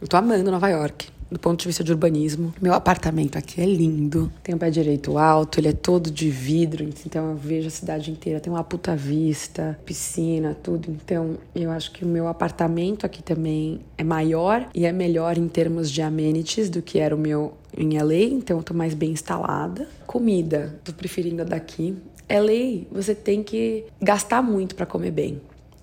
eu 0.00 0.08
tô 0.08 0.16
amando 0.16 0.50
Nova 0.50 0.68
York. 0.68 1.08
do 1.30 1.38
ponto 1.38 1.60
de 1.60 1.68
vista 1.68 1.84
de 1.84 1.92
urbanismo. 1.92 2.52
Meu 2.60 2.74
apartamento 2.74 3.38
aqui 3.38 3.60
é 3.60 3.64
lindo, 3.64 4.32
tem 4.42 4.52
um 4.52 4.58
pé 4.58 4.68
direito 4.68 5.16
alto, 5.16 5.60
ele 5.60 5.68
é 5.68 5.72
todo 5.72 6.10
de 6.10 6.28
vidro, 6.28 6.82
então 7.06 7.30
eu 7.30 7.36
vejo 7.36 7.68
a 7.68 7.70
cidade 7.70 8.10
inteira, 8.10 8.40
tem 8.40 8.52
uma 8.52 8.64
puta 8.64 8.96
vista, 8.96 9.78
piscina, 9.86 10.56
tudo. 10.60 10.90
Então 10.90 11.38
eu 11.54 11.70
acho 11.70 11.92
que 11.92 12.04
o 12.04 12.08
meu 12.08 12.26
apartamento 12.26 13.06
aqui 13.06 13.22
também 13.22 13.80
é 13.96 14.02
maior 14.02 14.68
e 14.74 14.84
é 14.84 14.92
melhor 14.92 15.38
em 15.38 15.46
termos 15.46 15.88
de 15.88 16.02
amenities 16.02 16.68
do 16.68 16.82
que 16.82 16.98
era 16.98 17.14
o 17.14 17.18
meu 17.18 17.54
em 17.76 17.96
LA, 17.96 18.32
então 18.32 18.56
eu 18.56 18.64
tô 18.64 18.74
mais 18.74 18.92
bem 18.92 19.12
instalada. 19.12 19.86
Comida, 20.08 20.80
tô 20.82 20.92
preferindo 20.92 21.42
a 21.42 21.44
daqui. 21.44 21.96
LA, 22.28 22.86
você 22.90 23.14
tem 23.14 23.44
que 23.44 23.84
gastar 24.02 24.42
muito 24.42 24.74
para 24.74 24.86
comer 24.86 25.12
bem. 25.12 25.40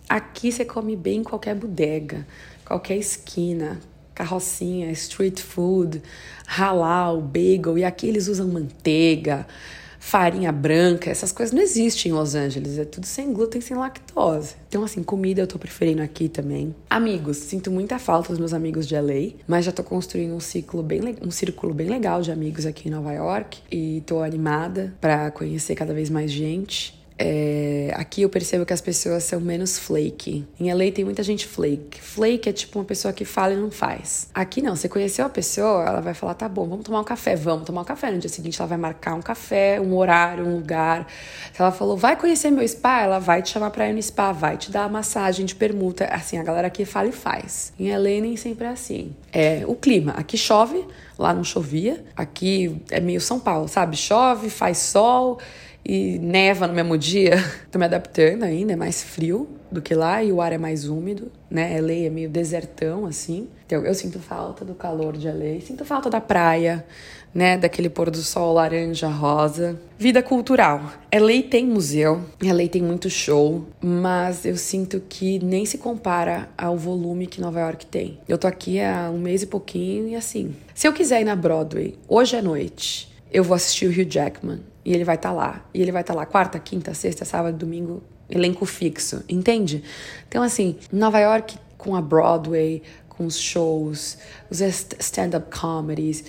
Aqui 0.10 0.52
você 0.52 0.66
come 0.66 0.96
bem 0.96 1.20
em 1.20 1.24
qualquer 1.24 1.56
bodega, 1.56 2.26
qualquer 2.66 2.98
esquina, 2.98 3.80
carrocinha, 4.18 4.92
street 4.92 5.40
food, 5.40 6.02
halal, 6.48 7.22
bagel, 7.22 7.78
e 7.78 7.84
aqui 7.84 8.08
eles 8.08 8.28
usam 8.28 8.48
manteiga, 8.48 9.46
farinha 10.00 10.52
branca, 10.52 11.12
essas 11.12 11.32
coisas 11.32 11.54
não 11.54 11.62
existem 11.62 12.12
em 12.12 12.16
Los 12.16 12.34
Angeles, 12.34 12.80
é 12.80 12.86
tudo 12.86 13.06
sem 13.06 13.32
glúten, 13.32 13.62
sem 13.62 13.78
lactose. 13.78 14.56
Então, 14.68 14.84
assim, 14.84 15.04
comida 15.04 15.42
eu 15.42 15.46
tô 15.46 15.60
preferindo 15.60 16.02
aqui 16.02 16.28
também. 16.28 16.74
Amigos, 16.90 17.38
sinto 17.38 17.70
muita 17.70 18.00
falta 18.00 18.30
dos 18.30 18.40
meus 18.40 18.54
amigos 18.54 18.88
de 18.88 18.96
LA, 18.96 19.34
mas 19.48 19.66
já 19.66 19.72
tô 19.72 19.84
construindo 19.84 20.34
um 20.34 20.40
ciclo 20.40 20.82
bem 20.82 21.02
um 21.22 21.30
círculo 21.30 21.72
bem 21.74 21.88
legal 21.88 22.22
de 22.22 22.32
amigos 22.32 22.66
aqui 22.66 22.88
em 22.88 22.92
Nova 22.92 23.14
York 23.14 23.60
e 23.72 24.02
tô 24.06 24.24
animada 24.24 24.96
para 25.00 25.30
conhecer 25.30 25.76
cada 25.76 25.94
vez 25.94 26.10
mais 26.10 26.32
gente. 26.32 26.97
É, 27.20 27.92
aqui 27.96 28.22
eu 28.22 28.30
percebo 28.30 28.66
que 28.66 28.74
as 28.74 28.82
pessoas 28.82 29.24
são 29.24 29.42
menos 29.42 29.80
flake. 29.80 30.46
Em 30.60 30.72
LA 30.72 30.92
tem 30.92 31.04
muita 31.04 31.24
gente 31.24 31.48
flake. 31.48 32.00
Flake 32.00 32.48
é 32.48 32.54
tipo 32.54 32.78
uma 32.78 32.86
pessoa 32.86 33.12
que 33.12 33.26
fala 33.26 33.54
e 33.54 33.58
não 33.58 33.72
faz. 33.72 34.30
Aqui 34.34 34.62
não, 34.62 34.76
você 34.76 34.88
conheceu 34.88 35.26
a 35.26 35.30
pessoa, 35.30 35.84
ela 35.84 36.00
vai 36.00 36.14
falar: 36.14 36.36
tá 36.36 36.48
bom, 36.48 36.68
vamos 36.68 36.86
tomar 36.86 37.02
um 37.02 37.04
café, 37.04 37.36
vamos 37.36 37.66
tomar 37.66 37.82
um 37.82 37.86
café. 37.86 38.12
No 38.12 38.20
dia 38.20 38.30
seguinte 38.30 38.60
ela 38.60 38.68
vai 38.68 38.78
marcar 38.78 39.16
um 39.16 39.22
café, 39.22 39.82
um 39.82 39.96
horário, 39.96 40.46
um 40.46 40.56
lugar. 40.56 41.08
Se 41.52 41.62
ela 41.62 41.72
falou, 41.72 41.98
vai 41.98 42.16
conhecer 42.16 42.52
meu 42.52 42.68
spa, 42.68 43.02
ela 43.02 43.20
vai 43.20 43.42
te 43.42 43.50
chamar 43.50 43.72
pra 43.72 43.90
ir 43.90 43.94
no 43.94 44.02
spa, 44.02 44.32
vai 44.32 44.58
te 44.58 44.70
dar 44.70 44.88
massagem 44.90 45.46
de 45.46 45.56
permuta. 45.56 46.06
Assim, 46.06 46.38
a 46.38 46.44
galera 46.44 46.68
aqui 46.68 46.86
fala 46.86 47.08
e 47.08 47.12
faz. 47.12 47.74
Em 47.80 47.92
LA 47.96 48.22
nem 48.22 48.38
sempre 48.38 48.66
é 48.66 48.70
assim. 48.70 49.16
É 49.34 49.64
o 49.66 49.76
clima. 49.76 50.12
Aqui 50.12 50.38
chove, 50.38 50.86
lá 51.18 51.34
não 51.34 51.44
chovia. 51.44 52.04
Aqui 52.16 52.80
é 52.92 53.00
meio 53.00 53.20
São 53.20 53.40
Paulo, 53.40 53.68
sabe? 53.68 53.98
Chove, 53.98 54.50
faz 54.50 54.78
sol 54.78 55.40
e 55.88 56.20
neva 56.20 56.68
no 56.68 56.74
mesmo 56.74 56.98
dia. 56.98 57.42
Tô 57.72 57.80
me 57.80 57.86
adaptando 57.86 58.44
ainda, 58.44 58.74
é 58.74 58.76
mais 58.76 59.02
frio 59.02 59.48
do 59.72 59.82
que 59.82 59.96
lá 59.96 60.22
e 60.22 60.34
o 60.34 60.42
ar 60.42 60.52
é 60.52 60.58
mais 60.58 60.88
úmido, 60.88 61.32
né? 61.50 61.80
LA 61.80 62.06
é 62.06 62.10
meio 62.10 62.30
desertão 62.30 63.06
assim. 63.06 63.48
Então 63.66 63.86
eu 63.86 63.94
sinto 63.94 64.20
falta 64.20 64.66
do 64.66 64.76
calor 64.76 65.16
de 65.16 65.28
LA, 65.28 65.62
sinto 65.62 65.86
falta 65.86 66.10
da 66.10 66.20
praia, 66.20 66.86
né, 67.34 67.58
daquele 67.58 67.90
pôr 67.90 68.10
do 68.10 68.18
sol 68.18 68.54
laranja, 68.54 69.08
rosa. 69.08 69.80
Vida 69.98 70.22
cultural. 70.22 70.92
LA 71.14 71.44
tem 71.50 71.66
museu, 71.66 72.22
LA 72.42 72.68
tem 72.70 72.82
muito 72.82 73.10
show, 73.10 73.66
mas 73.82 74.46
eu 74.46 74.58
sinto 74.58 75.02
que 75.08 75.40
nem 75.40 75.66
se 75.66 75.78
compara 75.78 76.50
ao 76.58 76.78
volume 76.78 77.28
que 77.28 77.40
Nova 77.40 77.60
York 77.60 77.86
tem. 77.86 78.20
Eu 78.28 78.38
tô 78.38 78.48
aqui 78.48 78.82
há 78.82 79.10
um 79.14 79.20
mês 79.20 79.44
e 79.44 79.48
pouquinho 79.48 80.08
e 80.08 80.16
assim, 80.16 80.56
se 80.74 80.88
eu 80.88 80.94
quiser 80.94 81.22
ir 81.22 81.26
na 81.26 81.36
Broadway 81.36 81.98
hoje 82.08 82.36
à 82.36 82.42
noite, 82.42 83.14
eu 83.32 83.44
vou 83.44 83.56
assistir 83.56 83.86
o 83.86 83.90
Hugh 83.90 84.10
Jackman 84.10 84.60
e 84.88 84.94
ele 84.94 85.04
vai 85.04 85.16
estar 85.16 85.32
tá 85.32 85.36
lá. 85.36 85.66
E 85.74 85.82
ele 85.82 85.92
vai 85.92 86.02
estar 86.02 86.14
tá 86.14 86.20
lá 86.20 86.26
quarta, 86.26 86.58
quinta, 86.58 86.94
sexta, 86.94 87.26
sábado, 87.26 87.58
domingo, 87.58 88.02
elenco 88.30 88.66
fixo, 88.66 89.22
entende? 89.28 89.84
Então, 90.30 90.42
assim, 90.42 90.78
Nova 90.90 91.20
York 91.20 91.58
com 91.78 91.94
a 91.94 92.02
Broadway, 92.02 92.82
com 93.10 93.26
os 93.26 93.38
shows, 93.38 94.18
os 94.50 94.62
stand-up 94.62 95.54
comedies, 95.54 96.24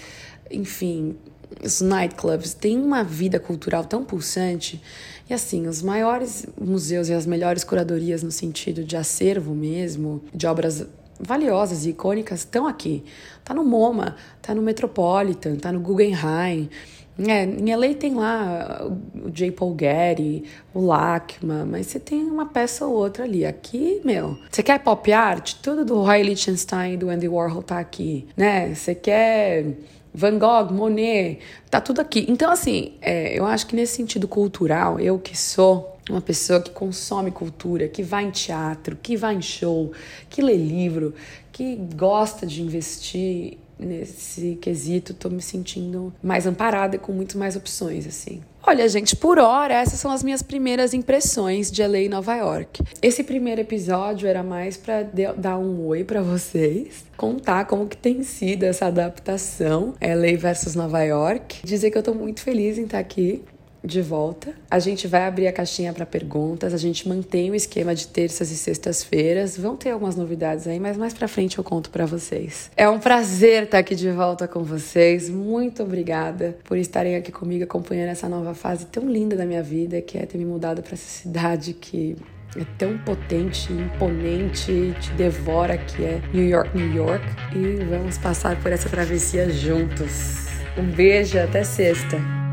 enfim, 0.50 1.16
os 1.62 1.80
nightclubs, 1.80 2.52
tem 2.52 2.76
uma 2.76 3.04
vida 3.04 3.38
cultural 3.38 3.84
tão 3.84 4.02
pulsante. 4.02 4.82
E 5.30 5.34
assim, 5.34 5.68
os 5.68 5.80
maiores 5.80 6.44
museus 6.60 7.08
e 7.08 7.14
as 7.14 7.26
melhores 7.26 7.62
curadorias 7.62 8.24
no 8.24 8.32
sentido 8.32 8.82
de 8.82 8.96
acervo 8.96 9.54
mesmo, 9.54 10.24
de 10.34 10.48
obras 10.48 10.84
valiosas 11.20 11.86
e 11.86 11.90
icônicas 11.90 12.40
estão 12.40 12.66
aqui. 12.66 13.04
Tá 13.44 13.54
no 13.54 13.62
MoMA, 13.62 14.16
tá 14.42 14.52
no 14.52 14.62
Metropolitan, 14.62 15.54
tá 15.54 15.70
no 15.70 15.78
Guggenheim. 15.78 16.68
É, 17.18 17.44
em 17.44 17.74
LA 17.74 17.94
tem 17.94 18.14
lá 18.14 18.88
o 19.24 19.28
J. 19.30 19.50
Paul 19.50 19.76
Getty, 19.78 20.44
o 20.72 20.80
Lacma, 20.80 21.66
mas 21.66 21.88
você 21.88 21.98
tem 21.98 22.22
uma 22.22 22.46
peça 22.46 22.86
ou 22.86 22.94
outra 22.94 23.24
ali. 23.24 23.44
Aqui, 23.44 24.00
meu, 24.04 24.38
você 24.48 24.62
quer 24.62 24.78
pop 24.78 25.12
art? 25.12 25.54
Tudo 25.60 25.84
do 25.84 26.02
Roy 26.02 26.22
Lichtenstein 26.22 26.94
e 26.94 26.96
do 26.96 27.10
Andy 27.10 27.26
Warhol 27.26 27.62
tá 27.62 27.80
aqui, 27.80 28.26
né? 28.36 28.72
Você 28.72 28.94
quer 28.94 29.74
Van 30.14 30.38
Gogh, 30.38 30.72
Monet, 30.72 31.40
tá 31.68 31.80
tudo 31.80 32.00
aqui. 32.00 32.24
Então, 32.28 32.50
assim, 32.50 32.94
é, 33.00 33.38
eu 33.38 33.44
acho 33.44 33.66
que 33.66 33.74
nesse 33.74 33.96
sentido 33.96 34.28
cultural, 34.28 35.00
eu 35.00 35.18
que 35.18 35.36
sou 35.36 35.96
uma 36.08 36.20
pessoa 36.20 36.60
que 36.60 36.70
consome 36.70 37.30
cultura, 37.30 37.88
que 37.88 38.02
vai 38.02 38.24
em 38.24 38.30
teatro, 38.30 38.96
que 39.00 39.16
vai 39.16 39.34
em 39.34 39.42
show, 39.42 39.92
que 40.30 40.40
lê 40.40 40.56
livro, 40.56 41.14
que 41.52 41.76
gosta 41.76 42.46
de 42.46 42.62
investir 42.62 43.58
nesse 43.78 44.58
quesito, 44.60 45.14
tô 45.14 45.28
me 45.28 45.40
sentindo 45.40 46.12
mais 46.22 46.46
amparada 46.46 46.96
e 46.96 46.98
com 46.98 47.12
muito 47.12 47.38
mais 47.38 47.56
opções, 47.56 48.06
assim. 48.06 48.40
Olha, 48.62 48.86
gente, 48.88 49.16
por 49.16 49.38
hora, 49.38 49.74
essas 49.74 49.98
são 49.98 50.10
as 50.10 50.22
minhas 50.22 50.42
primeiras 50.42 50.92
impressões 50.92 51.70
de 51.70 51.86
LA 51.86 52.00
e 52.00 52.08
Nova 52.08 52.34
York. 52.34 52.82
Esse 53.00 53.24
primeiro 53.24 53.60
episódio 53.60 54.28
era 54.28 54.42
mais 54.42 54.76
para 54.76 55.04
dar 55.36 55.56
um 55.58 55.86
oi 55.86 56.04
para 56.04 56.20
vocês, 56.20 57.04
contar 57.16 57.64
como 57.66 57.86
que 57.86 57.96
tem 57.96 58.22
sido 58.22 58.64
essa 58.64 58.86
adaptação 58.86 59.94
LA 60.02 60.36
versus 60.36 60.74
Nova 60.74 61.02
York, 61.02 61.60
dizer 61.64 61.90
que 61.90 61.96
eu 61.96 62.02
tô 62.02 62.12
muito 62.12 62.42
feliz 62.42 62.76
em 62.76 62.84
estar 62.84 62.98
aqui 62.98 63.42
de 63.82 64.02
volta. 64.02 64.52
A 64.70 64.78
gente 64.78 65.06
vai 65.06 65.26
abrir 65.26 65.46
a 65.46 65.52
caixinha 65.52 65.92
para 65.92 66.04
perguntas. 66.04 66.74
A 66.74 66.76
gente 66.76 67.08
mantém 67.08 67.50
o 67.50 67.54
esquema 67.54 67.94
de 67.94 68.08
terças 68.08 68.50
e 68.50 68.56
sextas-feiras. 68.56 69.56
Vão 69.56 69.76
ter 69.76 69.90
algumas 69.90 70.16
novidades 70.16 70.66
aí, 70.66 70.80
mas 70.80 70.96
mais 70.96 71.14
para 71.14 71.28
frente 71.28 71.58
eu 71.58 71.64
conto 71.64 71.90
para 71.90 72.06
vocês. 72.06 72.70
É 72.76 72.88
um 72.88 72.98
prazer 72.98 73.64
estar 73.64 73.78
aqui 73.78 73.94
de 73.94 74.10
volta 74.10 74.48
com 74.48 74.62
vocês. 74.62 75.30
Muito 75.30 75.82
obrigada 75.82 76.56
por 76.64 76.76
estarem 76.76 77.16
aqui 77.16 77.32
comigo 77.32 77.64
acompanhando 77.64 78.10
essa 78.10 78.28
nova 78.28 78.54
fase 78.54 78.86
tão 78.86 79.08
linda 79.10 79.36
da 79.36 79.46
minha 79.46 79.62
vida, 79.62 80.00
que 80.00 80.18
é 80.18 80.26
ter 80.26 80.38
me 80.38 80.44
mudado 80.44 80.82
para 80.82 80.94
essa 80.94 81.08
cidade 81.22 81.72
que 81.72 82.16
é 82.56 82.64
tão 82.78 82.96
potente, 82.98 83.72
imponente, 83.72 84.94
te 85.00 85.10
devora 85.12 85.76
que 85.76 86.02
é 86.02 86.20
New 86.32 86.48
York, 86.48 86.76
New 86.76 86.94
York. 86.94 87.24
E 87.54 87.84
vamos 87.84 88.18
passar 88.18 88.60
por 88.60 88.72
essa 88.72 88.88
travessia 88.88 89.50
juntos. 89.50 90.46
Um 90.76 90.90
beijo, 90.90 91.38
até 91.38 91.62
sexta. 91.62 92.47